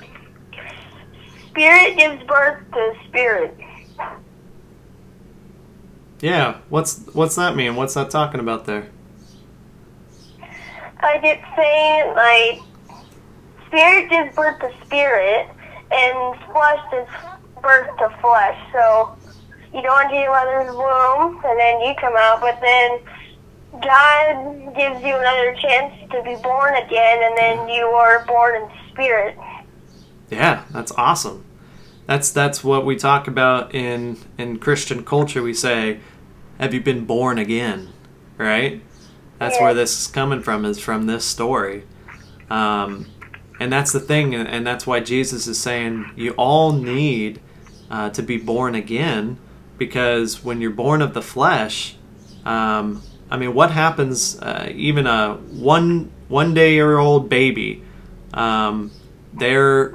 spirit 1.49 1.97
gives 1.97 2.23
birth 2.25 2.63
to 2.73 2.95
spirit. 3.09 3.57
Yeah. 6.21 6.59
What's 6.69 7.07
what's 7.13 7.37
that 7.37 7.57
mean? 7.57 7.77
What's 7.77 7.95
that 7.95 8.11
talking 8.11 8.41
about 8.41 8.67
there? 8.67 8.89
Like 11.03 11.23
it's 11.23 11.45
saying, 11.55 12.15
like, 12.15 12.63
spirit 13.75 14.09
gives 14.11 14.37
birth 14.37 14.61
to 14.61 14.71
spirit, 14.85 15.49
and 15.91 16.37
flesh 16.53 16.79
gives 16.91 17.11
birth 17.63 17.89
to 17.99 18.09
flesh. 18.21 18.59
So, 18.73 19.17
you 19.73 19.83
go 19.83 19.99
into 20.01 20.15
your 20.15 20.31
mother's 20.31 20.75
womb, 20.75 21.41
and 21.45 21.59
then 21.59 21.81
you 21.81 21.95
come 22.01 22.15
out, 22.17 22.41
but 22.41 22.61
then 22.61 23.01
God 23.83 24.75
gives 24.77 25.05
you 25.05 25.17
another 25.17 25.57
chance 25.61 25.93
to 26.13 26.23
be 26.23 26.37
born 26.43 26.75
again, 26.77 27.19
and 27.25 27.37
then 27.37 27.69
you 27.69 27.85
are 27.85 28.25
born 28.27 28.63
in 28.63 28.69
spirit. 28.93 29.37
Yeah, 30.31 30.63
that's 30.73 30.93
awesome. 30.93 31.45
That's 32.07 32.31
that's 32.31 32.63
what 32.63 32.85
we 32.85 32.97
talk 32.97 33.27
about 33.27 33.75
in 33.75 34.19
in 34.39 34.59
Christian 34.59 35.05
culture. 35.05 35.43
We 35.43 35.55
say, 35.55 36.01
"Have 36.61 36.73
you 36.75 36.81
been 36.81 37.05
born 37.05 37.39
again?" 37.39 37.89
Right? 38.37 38.83
That's 39.39 39.57
Yeah. 39.57 39.65
where 39.65 39.75
this 39.75 39.99
is 39.99 40.07
coming 40.07 40.43
from. 40.43 40.65
Is 40.65 40.79
from 40.79 41.07
this 41.07 41.25
story, 41.25 41.85
um, 42.51 43.07
and 43.61 43.73
that's 43.73 43.93
the 43.93 44.01
thing, 44.01 44.35
and, 44.35 44.67
that's 44.67 44.87
why 44.87 45.01
Jesus 45.01 45.47
is 45.47 45.61
saying 45.61 46.11
you 46.17 46.33
all 46.33 46.73
need 46.73 47.40
uh, 47.90 48.11
to 48.11 48.23
be 48.23 48.37
born 48.37 48.75
again, 48.75 49.38
because 49.79 50.45
when 50.45 50.61
you're 50.61 50.71
born 50.71 51.03
of 51.03 51.14
the 51.14 51.23
flesh, 51.23 51.97
um, 52.45 53.03
I 53.31 53.37
mean, 53.37 53.55
what 53.55 53.71
happens? 53.71 54.38
Uh, 54.40 54.71
even 54.75 55.07
a 55.07 55.35
one 55.35 56.11
one 56.29 56.55
day 56.55 56.75
year 56.75 56.99
old 56.99 57.29
baby, 57.29 57.83
um, 58.33 58.90
they're 59.33 59.95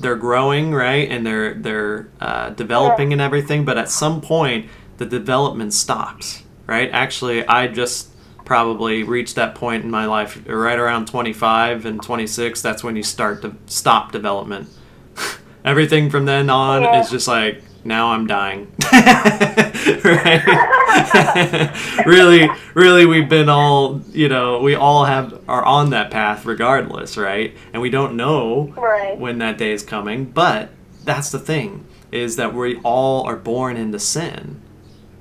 they're 0.00 0.16
growing 0.16 0.72
right, 0.72 1.08
and 1.10 1.26
they're 1.26 1.54
they're 1.54 2.08
uh, 2.20 2.50
developing 2.50 3.12
and 3.12 3.20
everything. 3.20 3.64
But 3.64 3.78
at 3.78 3.88
some 3.90 4.20
point, 4.20 4.70
the 4.98 5.06
development 5.06 5.74
stops. 5.74 6.42
Right? 6.66 6.90
Actually, 6.92 7.46
I 7.46 7.66
just 7.68 8.10
probably 8.48 9.02
reached 9.02 9.34
that 9.36 9.54
point 9.54 9.84
in 9.84 9.90
my 9.90 10.06
life 10.06 10.42
right 10.46 10.78
around 10.78 11.06
25 11.06 11.84
and 11.84 12.02
26 12.02 12.62
that's 12.62 12.82
when 12.82 12.96
you 12.96 13.02
start 13.02 13.42
to 13.42 13.54
stop 13.66 14.10
development. 14.10 14.66
Everything 15.66 16.08
from 16.08 16.24
then 16.24 16.48
on 16.48 16.82
Yeah. 16.82 16.98
is 17.00 17.10
just 17.10 17.28
like 17.28 17.62
now 17.84 18.08
i'm 18.12 18.26
dying. 18.26 18.72
Right? 20.04 20.42
Really 22.06 22.48
really 22.74 23.04
we've 23.06 23.28
been 23.28 23.48
all 23.50 24.00
you 24.12 24.28
know 24.30 24.60
we 24.60 24.74
all 24.74 25.04
have 25.04 25.38
are 25.46 25.64
on 25.64 25.90
that 25.90 26.10
path 26.10 26.46
regardless 26.46 27.16
right? 27.18 27.54
And 27.74 27.82
we 27.82 27.90
don't 27.90 28.16
know 28.16 28.72
Right. 28.76 29.18
when 29.18 29.38
that 29.38 29.58
day 29.58 29.72
is 29.72 29.82
coming 29.82 30.24
but 30.24 30.70
that's 31.04 31.30
the 31.30 31.38
thing 31.38 31.84
is 32.10 32.36
that 32.36 32.54
we 32.54 32.76
all 32.82 33.26
are 33.26 33.36
born 33.36 33.76
into 33.76 33.98
sin 33.98 34.62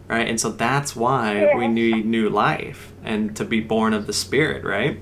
right 0.08 0.28
and 0.28 0.40
so 0.40 0.50
that's 0.50 0.96
why 0.96 1.54
we 1.56 1.68
need 1.68 2.06
new 2.06 2.30
life 2.30 2.94
and 3.04 3.36
to 3.36 3.44
be 3.46 3.60
born 3.60 3.94
of 3.94 4.08
the 4.08 4.14
spirit 4.14 4.64
right 4.64 5.00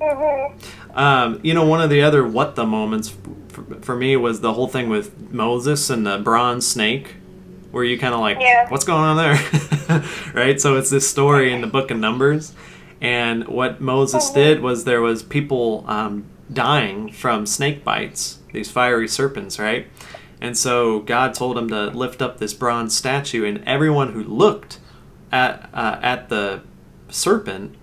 hmm 0.00 0.56
um, 0.94 1.40
you 1.42 1.54
know, 1.54 1.66
one 1.66 1.80
of 1.80 1.90
the 1.90 2.02
other 2.02 2.24
what 2.24 2.54
the 2.54 2.64
moments 2.64 3.12
for, 3.48 3.64
for 3.80 3.96
me 3.96 4.16
was 4.16 4.40
the 4.42 4.52
whole 4.52 4.68
thing 4.68 4.88
with 4.88 5.32
Moses 5.32 5.90
and 5.90 6.06
the 6.06 6.18
bronze 6.18 6.64
snake, 6.68 7.16
where 7.72 7.82
you 7.82 7.98
kind 7.98 8.14
of 8.14 8.20
like, 8.20 8.38
Yeah. 8.38 8.68
what's 8.68 8.84
going 8.84 9.02
on 9.02 9.16
there? 9.16 10.04
right? 10.34 10.60
So 10.60 10.76
it's 10.76 10.90
this 10.90 11.08
story 11.10 11.52
in 11.52 11.62
the 11.62 11.66
book 11.66 11.90
of 11.90 11.98
Numbers. 11.98 12.54
And 13.00 13.48
what 13.48 13.80
Moses 13.80 14.30
Mhm. 14.30 14.34
did 14.34 14.60
was 14.60 14.84
there 14.84 15.00
was 15.00 15.24
people 15.24 15.84
um, 15.88 16.26
dying 16.52 17.10
from 17.10 17.44
snake 17.44 17.82
bites, 17.82 18.38
these 18.52 18.70
fiery 18.70 19.08
serpents, 19.08 19.58
right? 19.58 19.88
And 20.44 20.58
so 20.58 21.00
God 21.00 21.32
told 21.32 21.56
him 21.56 21.68
to 21.70 21.86
lift 21.86 22.20
up 22.20 22.36
this 22.36 22.52
bronze 22.52 22.94
statue, 22.94 23.46
and 23.46 23.64
everyone 23.66 24.12
who 24.12 24.22
looked 24.22 24.78
at 25.32 25.70
uh, 25.72 25.98
at 26.02 26.28
the 26.28 26.60
serpent 27.08 27.74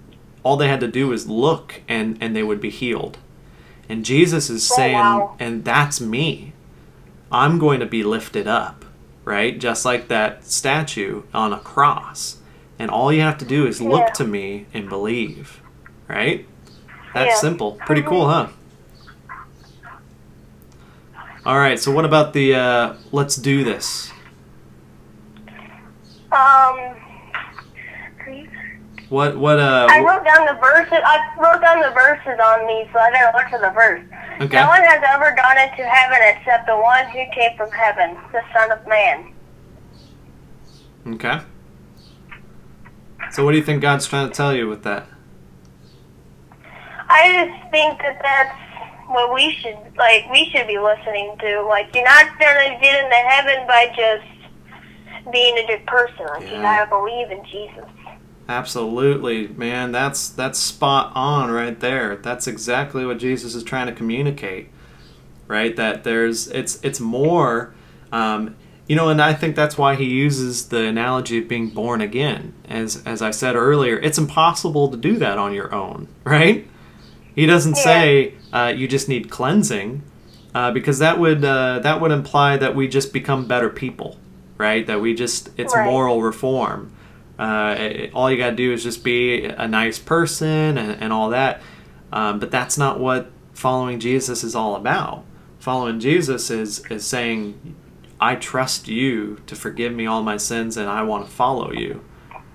all 0.44 0.58
they 0.58 0.68
had 0.68 0.80
to 0.82 0.88
do 0.88 1.08
was 1.08 1.28
look 1.28 1.82
and 1.88 2.20
and 2.22 2.36
they 2.36 2.44
would 2.44 2.62
be 2.62 2.70
healed. 2.70 3.18
And 3.90 4.06
jesus 4.06 4.50
is 4.52 4.72
Oh, 4.72 4.76
saying 4.76 4.94
wow. 4.94 5.36
and 5.40 5.66
that's 5.66 6.00
me. 6.00 6.54
I'm 7.32 7.58
going 7.58 7.80
to 7.80 7.86
be 7.88 8.04
lifted 8.04 8.48
up 8.48 8.86
right? 9.26 9.60
Just 9.60 9.84
like 9.86 10.08
that 10.10 10.46
statue 10.46 11.24
on 11.34 11.54
a 11.54 11.60
cross. 11.60 12.38
And 12.80 12.90
all 12.92 13.12
you 13.14 13.22
have 13.22 13.38
to 13.40 13.46
do 13.46 13.66
is 13.68 13.80
look 13.82 14.08
Yeah. 14.08 14.14
to 14.14 14.24
me 14.26 14.66
and 14.74 14.88
believe 14.88 15.62
right? 16.08 16.46
That's 17.14 17.36
Yeah. 17.36 17.42
simple. 17.50 17.82
Pretty 17.86 18.04
cool 18.04 18.28
huh 18.30 18.48
all 21.46 21.58
right 21.58 21.80
so 21.80 21.92
what 21.92 22.06
about 22.06 22.34
the 22.34 22.54
uh, 22.56 22.94
let's 23.12 23.36
do 23.36 23.64
this 23.64 24.12
Um, 26.32 26.96
what 29.10 29.38
what 29.38 29.60
uh 29.60 29.88
I 29.90 30.00
wrote 30.00 30.24
down 30.24 30.46
the 30.48 30.58
verses. 30.62 31.00
I 31.04 31.36
wrote 31.38 31.60
down 31.62 31.82
the 31.82 31.92
verses 31.92 32.40
on 32.40 32.66
these, 32.68 32.88
so 32.94 33.00
I 33.00 33.12
better 33.12 33.38
look 33.38 33.50
for 33.50 33.60
the 33.60 33.72
verse. 33.72 34.02
Okay. 34.40 34.62
No 34.62 34.68
one 34.68 34.82
has 34.82 35.04
ever 35.10 35.36
gone 35.36 35.58
into 35.58 35.84
heaven 35.84 36.18
except 36.22 36.68
the 36.68 36.78
one 36.78 37.06
who 37.08 37.20
came 37.36 37.58
from 37.58 37.70
heaven, 37.72 38.16
the 38.32 38.42
Son 38.54 38.72
of 38.72 38.88
Man. 38.88 39.34
Okay. 41.16 41.42
So 43.32 43.44
what 43.44 43.52
do 43.52 43.58
you 43.58 43.64
think 43.64 43.82
God's 43.82 44.08
trying 44.08 44.30
to 44.30 44.34
tell 44.34 44.56
you 44.56 44.70
with 44.70 44.84
that? 44.84 45.08
I 47.10 47.34
just 47.34 47.72
think 47.72 48.00
that 48.00 48.20
that's 48.24 48.71
what 49.14 49.34
we 49.34 49.52
should 49.62 49.78
like. 49.98 50.30
We 50.32 50.50
should 50.52 50.68
be 50.68 50.80
listening 50.80 51.36
to. 51.40 51.62
Like, 51.64 51.94
you're 51.96 52.04
not 52.04 52.28
gonna 52.40 52.78
get 52.82 53.04
into 53.04 53.16
heaven 53.16 53.68
by 53.68 53.88
just 53.96 55.32
being 55.32 55.58
a 55.58 55.68
good 55.68 55.86
person. 55.86 56.26
Like, 56.28 56.44
you 56.50 56.58
Yeah. 56.58 56.86
gotta 56.86 56.90
believe 56.90 57.32
in 57.32 57.44
Jesus. 57.46 57.86
Absolutely, 58.50 59.48
man. 59.50 59.92
That's 59.92 60.28
that's 60.30 60.60
spot 60.60 61.12
on 61.16 61.52
right 61.52 61.80
there. 61.80 62.18
That's 62.18 62.48
exactly 62.48 63.06
what 63.06 63.18
Jesus 63.18 63.56
is 63.56 63.64
trying 63.64 63.88
to 63.88 63.94
communicate, 63.94 64.70
right? 65.48 65.76
That 65.76 66.04
there's 66.04 66.48
it's 66.48 66.80
it's 66.84 67.00
more, 67.00 67.74
um, 68.12 68.56
you 68.88 68.96
know, 68.98 69.08
and 69.10 69.22
I 69.22 69.34
think 69.34 69.56
that's 69.56 69.78
why 69.78 69.96
he 69.96 70.06
uses 70.06 70.68
the 70.68 70.82
analogy 70.86 71.38
of 71.38 71.48
being 71.48 71.70
born 71.70 72.02
again. 72.02 72.54
As 72.68 73.02
as 73.06 73.22
I 73.22 73.32
said 73.32 73.56
earlier, 73.56 73.98
it's 73.98 74.18
impossible 74.18 74.90
to 74.90 74.98
do 74.98 75.18
that 75.18 75.38
on 75.38 75.54
your 75.54 75.74
own, 75.74 76.08
right? 76.26 76.68
He 77.36 77.46
doesn't 77.46 77.76
say 77.76 78.34
uh, 78.54 78.74
you 78.76 78.88
just 78.88 79.08
need 79.08 79.30
cleansing, 79.30 80.04
uh, 80.54 80.72
because 80.72 81.00
that 81.00 81.20
would 81.20 81.44
uh, 81.46 81.80
that 81.80 82.02
would 82.02 82.12
imply 82.12 82.58
that 82.58 82.76
we 82.76 82.88
just 82.88 83.14
become 83.14 83.46
better 83.48 83.70
people, 83.70 84.18
right? 84.58 84.86
That 84.86 85.00
we 85.02 85.14
just 85.14 85.50
it's 85.58 85.74
Right. 85.74 85.86
moral 85.86 86.22
reform. 86.22 86.92
Uh, 87.40 87.76
it- 87.80 88.12
all 88.14 88.30
you 88.30 88.38
gotta 88.38 88.56
do 88.56 88.72
is 88.74 88.84
just 88.84 89.04
be 89.04 89.46
a 89.46 89.68
nice 89.68 89.98
person 89.98 90.78
and, 90.78 91.02
and 91.02 91.14
all 91.14 91.30
that. 91.30 91.62
Um, 92.14 92.40
but 92.40 92.52
that's 92.52 92.78
not 92.78 93.00
what 93.00 93.32
following 93.54 94.00
Jesus 94.00 94.44
is 94.44 94.54
all 94.56 94.76
about. 94.76 95.24
Following 95.60 96.00
Jesus 96.00 96.50
is 96.52 96.84
is 96.90 97.06
saying, 97.06 97.76
"I 98.20 98.36
trust 98.36 98.88
you 98.90 99.38
to 99.48 99.56
forgive 99.56 99.94
me 99.94 100.06
all 100.06 100.22
my 100.22 100.36
sins, 100.38 100.76
and 100.76 100.90
I 100.90 101.04
want 101.04 101.26
to 101.26 101.32
follow 101.32 101.72
you," 101.72 102.02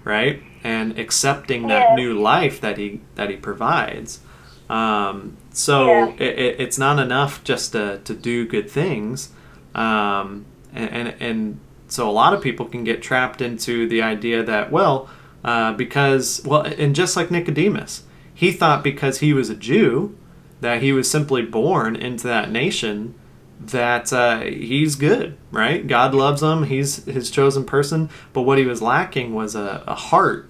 right? 0.04 0.42
And 0.62 0.98
accepting 0.98 1.68
that 1.68 1.94
new 1.94 2.12
life 2.12 2.60
that 2.60 2.76
he 2.76 3.00
that 3.14 3.30
he 3.30 3.36
provides. 3.36 4.20
Um, 4.68 5.36
so 5.52 5.86
Yeah. 5.86 6.12
it, 6.18 6.38
it, 6.38 6.60
it's 6.60 6.78
not 6.78 6.98
enough 6.98 7.42
just 7.44 7.72
to, 7.72 8.00
to 8.04 8.14
do 8.14 8.46
good 8.46 8.70
things. 8.70 9.30
Um, 9.74 10.44
and, 10.74 10.90
and, 10.90 11.14
and 11.20 11.60
so 11.88 12.08
a 12.08 12.12
lot 12.12 12.34
of 12.34 12.40
people 12.42 12.66
can 12.66 12.84
get 12.84 13.02
trapped 13.02 13.40
into 13.40 13.88
the 13.88 14.02
idea 14.02 14.42
that, 14.42 14.72
well, 14.72 15.08
uh, 15.44 15.72
because, 15.74 16.42
well, 16.44 16.62
and 16.62 16.94
just 16.94 17.16
like 17.16 17.30
Nicodemus, 17.30 18.02
he 18.34 18.50
thought 18.52 18.82
because 18.82 19.20
he 19.20 19.32
was 19.32 19.48
a 19.50 19.54
Jew, 19.54 20.16
that 20.60 20.82
he 20.82 20.92
was 20.92 21.08
simply 21.10 21.42
born 21.42 21.94
into 21.94 22.26
that 22.26 22.50
nation, 22.50 23.14
that 23.60 24.12
uh, 24.12 24.40
he's 24.40 24.96
good, 24.96 25.36
right? 25.50 25.86
God 25.86 26.14
loves 26.14 26.42
him, 26.42 26.64
he's 26.64 27.04
his 27.04 27.30
chosen 27.30 27.64
person. 27.64 28.10
But 28.32 28.42
what 28.42 28.58
he 28.58 28.64
was 28.64 28.82
lacking 28.82 29.34
was 29.34 29.54
a, 29.54 29.84
a 29.86 29.94
heart 29.94 30.48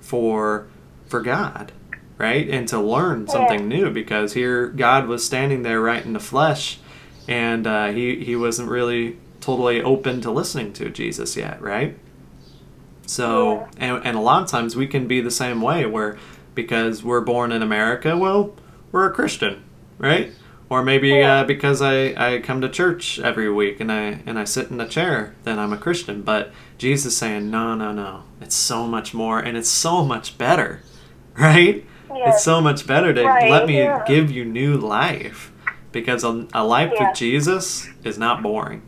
for 0.00 0.66
for 1.06 1.20
God, 1.20 1.72
right? 2.18 2.48
And 2.48 2.68
to 2.68 2.80
learn 2.80 3.26
something 3.28 3.68
new 3.68 3.90
because 3.90 4.34
here 4.34 4.68
God 4.68 5.06
was 5.06 5.24
standing 5.24 5.62
there 5.62 5.80
right 5.80 6.04
in 6.04 6.12
the 6.12 6.20
flesh, 6.20 6.78
and 7.26 7.66
uh, 7.66 7.88
he 7.88 8.24
he 8.24 8.36
wasn't 8.36 8.68
really 8.68 9.18
totally 9.40 9.80
open 9.82 10.20
to 10.22 10.30
listening 10.30 10.72
to 10.74 10.90
Jesus 10.90 11.36
yet, 11.36 11.60
right? 11.62 11.96
So, 13.06 13.66
and, 13.78 14.04
and 14.04 14.16
a 14.16 14.20
lot 14.20 14.42
of 14.42 14.48
times 14.48 14.76
we 14.76 14.86
can 14.86 15.06
be 15.06 15.20
the 15.20 15.30
same 15.30 15.62
way 15.62 15.86
where 15.86 16.18
because 16.54 17.02
we're 17.02 17.20
born 17.22 17.52
in 17.52 17.62
America, 17.62 18.16
well, 18.16 18.54
we're 18.92 19.06
a 19.08 19.12
Christian, 19.14 19.62
right? 19.96 20.32
Or 20.68 20.82
maybe 20.82 21.10
Yeah. 21.10 21.40
uh, 21.40 21.44
because 21.44 21.80
I, 21.80 22.08
I 22.16 22.40
come 22.40 22.60
to 22.60 22.68
church 22.68 23.18
every 23.18 23.50
week 23.50 23.80
and 23.80 23.90
I 23.90 24.20
and 24.26 24.38
I 24.38 24.44
sit 24.44 24.70
in 24.70 24.78
a 24.80 24.88
chair, 24.88 25.34
then 25.44 25.58
I'm 25.58 25.72
a 25.72 25.78
Christian. 25.78 26.20
But 26.20 26.52
Jesus 26.76 27.12
is 27.14 27.18
saying, 27.18 27.50
no, 27.50 27.74
no, 27.74 27.92
no. 27.92 28.24
It's 28.42 28.56
so 28.56 28.86
much 28.86 29.14
more, 29.14 29.38
and 29.38 29.56
it's 29.56 29.70
so 29.70 30.04
much 30.04 30.36
better, 30.36 30.82
right? 31.38 31.84
Yeah. 32.14 32.30
It's 32.30 32.42
so 32.42 32.60
much 32.60 32.86
better 32.86 33.12
to 33.12 33.24
Right, 33.24 33.50
let 33.50 33.66
me 33.66 33.78
yeah. 33.78 34.04
give 34.06 34.30
you 34.30 34.44
new 34.44 34.76
life, 34.76 35.52
because 35.92 36.24
a, 36.24 36.46
a 36.54 36.64
life 36.64 36.92
Yeah. 36.94 37.08
with 37.08 37.16
Jesus 37.16 37.88
is 38.04 38.18
not 38.18 38.42
boring. 38.42 38.82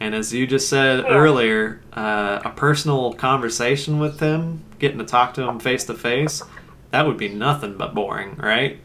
And 0.00 0.14
as 0.14 0.32
you 0.32 0.46
just 0.46 0.68
said 0.68 1.00
Yeah. 1.00 1.10
earlier, 1.14 1.80
uh, 1.94 2.40
a 2.44 2.50
personal 2.50 3.12
conversation 3.12 3.98
with 4.00 4.20
him, 4.20 4.64
getting 4.78 4.98
to 4.98 5.04
talk 5.04 5.34
to 5.34 5.42
him 5.42 5.60
face 5.60 5.84
to 5.84 5.94
face, 5.94 6.42
that 6.90 7.06
would 7.06 7.16
be 7.18 7.28
nothing 7.28 7.76
but 7.76 7.94
boring, 7.94 8.36
right? 8.36 8.80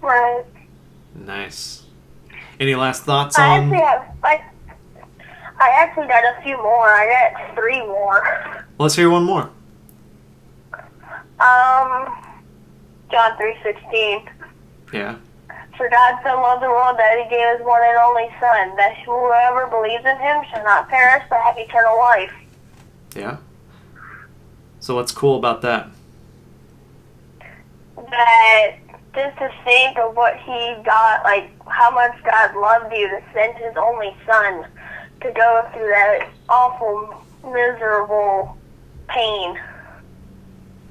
Right. 0.00 0.44
Nice. 1.14 1.84
Any 2.58 2.74
last 2.74 3.04
thoughts 3.04 3.38
I 3.38 3.58
on? 3.58 3.64
actually 3.64 3.86
have. 3.86 4.04
I, 4.24 4.42
I 5.60 5.68
actually 5.76 6.08
got 6.08 6.24
a 6.24 6.42
few 6.42 6.56
more. 6.56 6.88
I 6.88 7.30
got 7.34 7.54
three 7.54 7.80
more. 7.82 8.64
Let's 8.78 8.96
hear 8.96 9.10
one 9.10 9.24
more. 9.24 9.50
Um, 11.38 12.21
John 13.12 13.36
three 13.36 13.56
sixteen. 13.62 14.28
Yeah. 14.92 15.16
For 15.76 15.88
God 15.88 16.18
so 16.24 16.40
loved 16.40 16.62
the 16.62 16.68
world 16.68 16.98
that 16.98 17.16
He 17.22 17.30
gave 17.30 17.58
His 17.58 17.66
one 17.66 17.80
and 17.84 17.96
only 17.98 18.28
Son, 18.40 18.74
that 18.76 18.96
whoever 19.06 19.66
believes 19.68 20.04
in 20.04 20.18
Him 20.18 20.42
shall 20.50 20.64
not 20.64 20.88
perish 20.88 21.22
but 21.30 21.40
have 21.40 21.56
eternal 21.56 21.96
life. 21.98 22.32
Yeah. 23.14 23.36
So 24.80 24.96
what's 24.96 25.12
cool 25.12 25.36
about 25.38 25.62
that? 25.62 25.88
That 27.96 28.76
just 29.14 29.36
to 29.38 29.50
think 29.64 29.98
of 29.98 30.16
what 30.16 30.36
He 30.38 30.74
got, 30.84 31.22
like 31.24 31.50
how 31.68 31.90
much 31.90 32.12
God 32.24 32.56
loved 32.56 32.92
you 32.94 33.08
to 33.08 33.22
send 33.32 33.56
His 33.58 33.76
only 33.76 34.14
Son 34.26 34.66
to 35.20 35.30
go 35.30 35.68
through 35.72 35.88
that 35.88 36.28
awful, 36.48 37.14
miserable 37.44 38.56
pain 39.08 39.58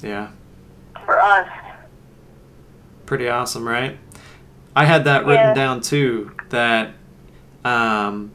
Yeah. 0.02 0.30
for 1.06 1.20
us. 1.20 1.48
Pretty 3.12 3.28
awesome, 3.28 3.68
right? 3.68 3.98
I 4.74 4.86
had 4.86 5.04
that 5.04 5.26
written 5.26 5.48
Yeah. 5.48 5.54
down 5.54 5.82
too. 5.82 6.32
That 6.48 6.94
um, 7.66 8.32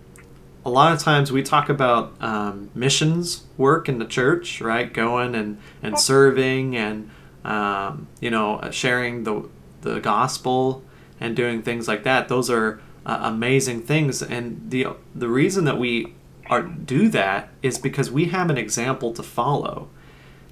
a 0.67 0.69
lot 0.69 0.93
of 0.93 0.99
times 0.99 1.33
we 1.33 1.43
talk 1.43 1.71
about 1.71 2.13
um, 2.21 2.69
missions 2.75 3.45
work 3.57 3.89
in 3.89 3.99
the 3.99 4.05
church, 4.05 4.61
right? 4.61 4.93
Going 4.93 5.35
and, 5.35 5.57
and 5.83 5.99
serving 5.99 6.77
and 6.77 7.09
um, 7.43 8.07
you 8.21 8.31
know 8.31 8.69
sharing 8.71 9.25
the 9.25 9.49
the 9.81 9.99
gospel 9.99 10.83
and 11.21 11.35
doing 11.35 11.63
things 11.63 11.89
like 11.89 12.03
that. 12.05 12.29
Those 12.29 12.51
are 12.51 12.79
uh, 13.07 13.21
amazing 13.23 13.81
things, 13.81 14.21
and 14.23 14.61
the 14.69 14.89
the 15.15 15.29
reason 15.31 15.65
that 15.65 15.79
we 15.79 16.13
are 16.51 16.61
do 16.61 17.09
that 17.09 17.49
is 17.63 17.79
because 17.79 18.11
we 18.11 18.27
have 18.27 18.51
an 18.51 18.59
example 18.59 19.15
to 19.15 19.23
follow. 19.23 19.89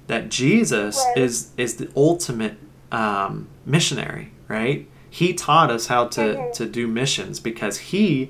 That 0.07 0.29
Jesus 0.29 0.97
Right. 1.15 1.17
is 1.25 1.51
is 1.57 1.75
the 1.75 1.89
ultimate 1.95 2.57
um, 2.95 3.47
missionary, 3.65 4.31
right? 4.47 4.87
He 5.09 5.33
taught 5.33 5.69
us 5.71 5.87
how 5.87 6.07
to, 6.07 6.21
Mhm. 6.21 6.53
to 6.53 6.65
do 6.65 6.87
missions 6.87 7.39
because 7.39 7.77
he 7.91 8.29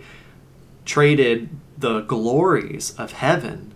traded 0.85 1.49
the 1.77 2.01
glories 2.01 2.93
of 2.97 3.11
heaven. 3.13 3.73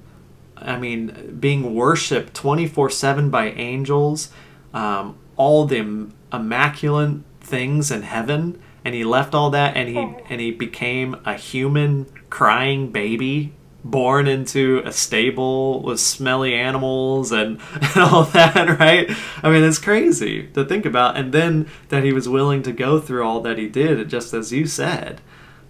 I 0.58 0.78
mean, 0.78 1.38
being 1.40 1.74
worshipped 1.76 2.34
24 2.34 2.90
7 2.90 3.30
by 3.30 3.50
angels, 3.52 4.30
um, 4.74 5.16
all 5.38 5.66
the 5.66 6.08
immaculate 6.32 7.18
things 7.42 7.92
in 7.92 8.04
heaven, 8.04 8.60
and 8.86 8.94
he 8.96 9.04
left 9.04 9.34
all 9.34 9.50
that 9.52 9.76
and 9.76 9.90
he, 9.90 9.98
and 10.30 10.40
he 10.42 10.52
became 10.52 11.16
a 11.26 11.34
human 11.36 12.06
crying 12.30 12.92
baby 12.92 13.54
born 13.84 14.28
into 14.28 14.82
a 14.86 14.92
stable 14.92 15.82
with 15.82 16.00
smelly 16.00 16.54
animals 16.54 17.32
and, 17.32 17.60
and 17.82 17.98
all 17.98 18.24
that, 18.26 18.80
right? 18.80 19.10
I 19.44 19.50
mean, 19.52 19.64
it's 19.64 19.80
crazy 19.80 20.48
to 20.54 20.66
think 20.66 20.86
about. 20.86 21.18
And 21.18 21.34
then 21.34 21.68
that 21.90 22.04
he 22.04 22.14
was 22.14 22.28
willing 22.28 22.64
to 22.64 22.72
go 22.72 23.00
through 23.00 23.24
all 23.24 23.42
that 23.42 23.58
he 23.58 23.68
did, 23.68 24.10
just 24.10 24.34
as 24.34 24.52
you 24.52 24.66
said. 24.66 25.22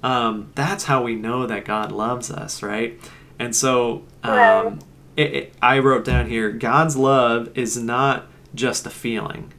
Um, 0.01 0.51
that's 0.55 0.85
how 0.85 1.03
we 1.03 1.15
know 1.15 1.45
that 1.45 1.65
God 1.65 1.91
loves 1.91 2.31
us, 2.31 2.63
right? 2.63 2.99
And 3.37 3.55
so 3.55 4.03
um, 4.23 4.79
it, 5.15 5.33
it, 5.33 5.53
I 5.61 5.79
wrote 5.79 6.05
down 6.05 6.29
here 6.29 6.51
God's 6.51 6.95
love 6.95 7.49
is 7.57 7.77
not 7.77 8.27
just 8.55 8.85
a 8.85 8.89
feeling, 8.89 9.53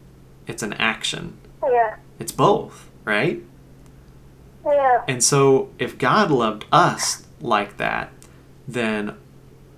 it's 0.46 0.62
an 0.62 0.72
action. 0.74 1.36
Yeah. 1.62 1.96
It's 2.18 2.32
both, 2.32 2.90
right? 3.04 3.42
Yeah. 4.64 5.04
And 5.08 5.22
so, 5.22 5.70
if 5.78 5.98
God 5.98 6.30
loved 6.30 6.66
us 6.70 7.26
like 7.40 7.76
that, 7.78 8.12
then 8.68 9.16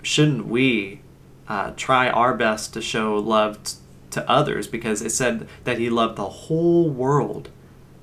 shouldn't 0.02 0.46
we 0.46 1.00
uh, 1.48 1.72
try 1.76 2.08
our 2.08 2.34
best 2.34 2.72
to 2.74 2.82
show 2.82 3.16
love 3.16 3.62
t- 3.62 3.76
to 4.10 4.28
others? 4.30 4.66
Because 4.66 5.02
it 5.02 5.10
said 5.10 5.48
that 5.64 5.78
He 5.78 5.88
loved 5.90 6.16
the 6.16 6.28
whole 6.28 6.88
world, 6.90 7.50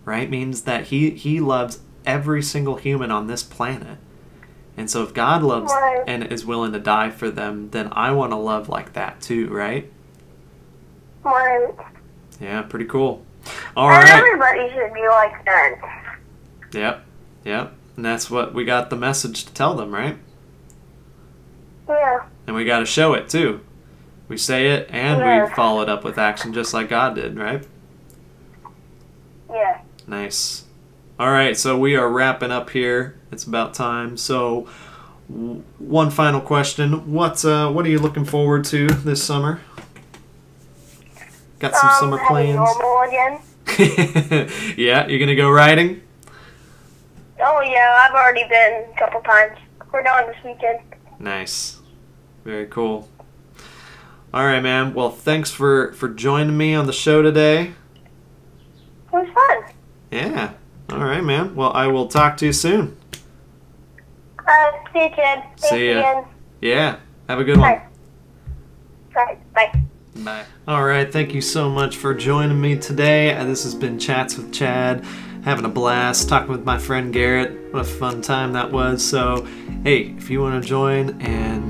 right? 0.05 0.29
Means 0.29 0.61
that 0.63 0.85
He 0.85 1.11
He 1.11 1.39
loves 1.39 1.79
every 2.05 2.41
single 2.41 2.75
human 2.77 3.11
on 3.11 3.27
this 3.27 3.43
planet. 3.43 3.97
And 4.77 4.89
so, 4.89 5.03
if 5.03 5.13
God 5.13 5.43
loves 5.43 5.71
Right. 5.73 6.03
and 6.07 6.23
is 6.31 6.45
willing 6.45 6.71
to 6.71 6.79
die 6.79 7.09
for 7.09 7.29
them, 7.29 7.69
then 7.71 7.89
I 7.91 8.11
want 8.11 8.31
to 8.31 8.37
love 8.37 8.69
like 8.69 8.93
that 8.93 9.19
too, 9.19 9.49
right? 9.49 9.91
Right. 11.23 11.67
Yeah, 12.39 12.61
pretty 12.61 12.85
cool. 12.85 13.25
All 13.75 13.89
And 13.89 14.03
right. 14.03 14.09
everybody 14.19 14.69
should 14.73 14.93
be 14.93 15.05
like 15.07 15.43
that. 15.45 15.75
Yep. 16.71 17.05
Yep. 17.43 17.73
And 17.97 18.05
that's 18.05 18.29
what 18.31 18.53
we 18.53 18.63
got 18.63 18.89
the 18.89 18.95
message 18.95 19.43
to 19.45 19.53
tell 19.53 19.75
them, 19.75 19.93
right? 19.93 20.17
Yeah. 21.89 22.23
And 22.47 22.55
we 22.55 22.63
got 22.63 22.79
to 22.79 22.85
show 22.85 23.13
it 23.13 23.27
too. 23.27 23.61
We 24.27 24.37
say 24.37 24.67
it 24.67 24.87
and 24.91 25.17
we 25.17 25.55
follow 25.55 25.81
it 25.81 25.89
up 25.89 26.03
with 26.03 26.19
action 26.19 26.53
just 26.53 26.73
like 26.73 26.87
God 26.87 27.15
did, 27.15 27.35
right? 27.37 27.65
Yeah. 29.49 29.81
Nice. 30.07 30.65
All 31.19 31.31
right, 31.31 31.57
so 31.57 31.77
we 31.77 31.95
are 31.95 32.07
wrapping 32.07 32.51
up 32.51 32.69
here. 32.69 33.19
It's 33.31 33.43
about 33.43 33.73
time. 33.73 34.15
So, 34.15 34.69
w- 35.29 35.63
one 35.77 36.11
final 36.11 36.39
question: 36.39 37.11
What's 37.11 37.43
uh, 37.43 37.69
what 37.71 37.85
are 37.85 37.89
you 37.89 37.99
looking 37.99 38.23
forward 38.23 38.63
to 38.65 38.87
this 38.87 39.21
summer? 39.21 39.59
Got 41.59 41.75
some 41.75 41.89
um, 41.89 41.95
summer 41.99 42.25
plans? 42.25 42.55
normal 42.55 43.01
again. 43.01 43.41
yeah, 44.77 45.07
you're 45.07 45.19
gonna 45.19 45.35
go 45.35 45.49
riding. 45.49 46.01
Oh 47.41 47.61
yeah, 47.61 48.07
I've 48.07 48.15
already 48.15 48.47
been 48.47 48.85
a 48.89 48.97
couple 48.97 49.19
times. 49.21 49.57
We're 49.91 50.03
going 50.03 50.25
this 50.27 50.37
weekend. 50.45 50.79
Nice. 51.19 51.78
Very 52.43 52.67
cool. 52.67 53.09
All 54.33 54.45
right, 54.45 54.61
man. 54.61 54.93
Well, 54.93 55.09
thanks 55.09 55.51
for 55.51 55.91
for 55.93 56.07
joining 56.09 56.57
me 56.57 56.73
on 56.75 56.85
the 56.87 56.93
show 56.93 57.21
today. 57.21 57.73
It 59.07 59.11
was 59.13 59.27
fun. 59.33 59.73
Yeah. 60.11 60.53
All 60.91 61.03
right, 61.03 61.23
man. 61.23 61.55
Well, 61.55 61.71
I 61.73 61.87
will 61.87 62.07
talk 62.07 62.37
to 62.37 62.45
you 62.45 62.53
soon. 62.53 62.95
Uh, 64.47 64.71
see 64.93 65.03
you, 65.03 65.09
kid. 65.09 65.15
Thanks 65.17 65.69
See 65.69 65.91
ya. 65.91 65.99
again. 65.99 66.25
Yeah. 66.61 66.95
Have 67.27 67.39
a 67.39 67.43
good 67.43 67.57
one. 67.57 67.81
Bye. 69.13 69.37
Bye. 69.53 69.81
Bye. 70.15 70.45
All 70.67 70.83
right. 70.83 71.11
Thank 71.11 71.33
you 71.33 71.41
so 71.41 71.69
much 71.69 71.97
for 71.97 72.13
joining 72.13 72.59
me 72.59 72.75
today. 72.77 73.33
Uh, 73.35 73.45
This 73.45 73.63
has 73.63 73.75
been 73.75 73.99
Chats 73.99 74.37
with 74.37 74.51
Chad. 74.53 75.03
Having 75.43 75.65
a 75.65 75.69
blast 75.69 76.27
talking 76.29 76.51
with 76.51 76.65
my 76.65 76.77
friend 76.77 77.13
Garrett. 77.13 77.73
What 77.73 77.81
a 77.81 77.85
fun 77.85 78.21
time 78.21 78.53
that 78.53 78.71
was. 78.71 79.03
So, 79.05 79.47
hey, 79.83 80.13
if 80.17 80.29
you 80.29 80.41
want 80.41 80.61
to 80.61 80.67
join 80.67 81.21
and 81.21 81.68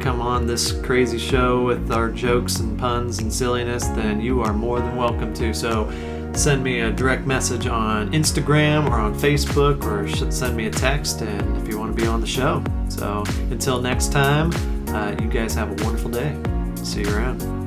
come 0.00 0.20
on 0.20 0.46
this 0.46 0.72
crazy 0.72 1.18
show 1.18 1.64
with 1.64 1.92
our 1.92 2.10
jokes 2.10 2.58
and 2.58 2.78
puns 2.78 3.18
and 3.18 3.32
silliness, 3.32 3.86
then 3.88 4.20
you 4.20 4.40
are 4.40 4.52
more 4.52 4.80
than 4.80 4.96
welcome 4.96 5.34
to. 5.34 5.52
So, 5.52 5.90
send 6.32 6.62
me 6.64 6.80
a 6.80 6.90
direct 6.90 7.26
message 7.26 7.66
on 7.66 8.10
Instagram 8.12 8.88
or 8.88 8.94
on 8.94 9.14
Facebook 9.14 9.84
or 9.84 10.08
send 10.30 10.56
me 10.56 10.66
a 10.66 10.70
text 10.70 11.22
and 11.22 11.56
if 11.58 11.68
you 11.68 11.78
want 11.78 11.96
to 11.96 12.02
be 12.02 12.08
on 12.08 12.20
the 12.20 12.26
show. 12.26 12.64
So, 12.88 13.24
until 13.50 13.80
next 13.80 14.10
time, 14.10 14.52
uh, 14.88 15.14
you 15.20 15.28
guys 15.28 15.54
have 15.54 15.70
a 15.70 15.84
wonderful 15.84 16.10
day. 16.10 16.36
See 16.76 17.02
you 17.02 17.14
around. 17.14 17.59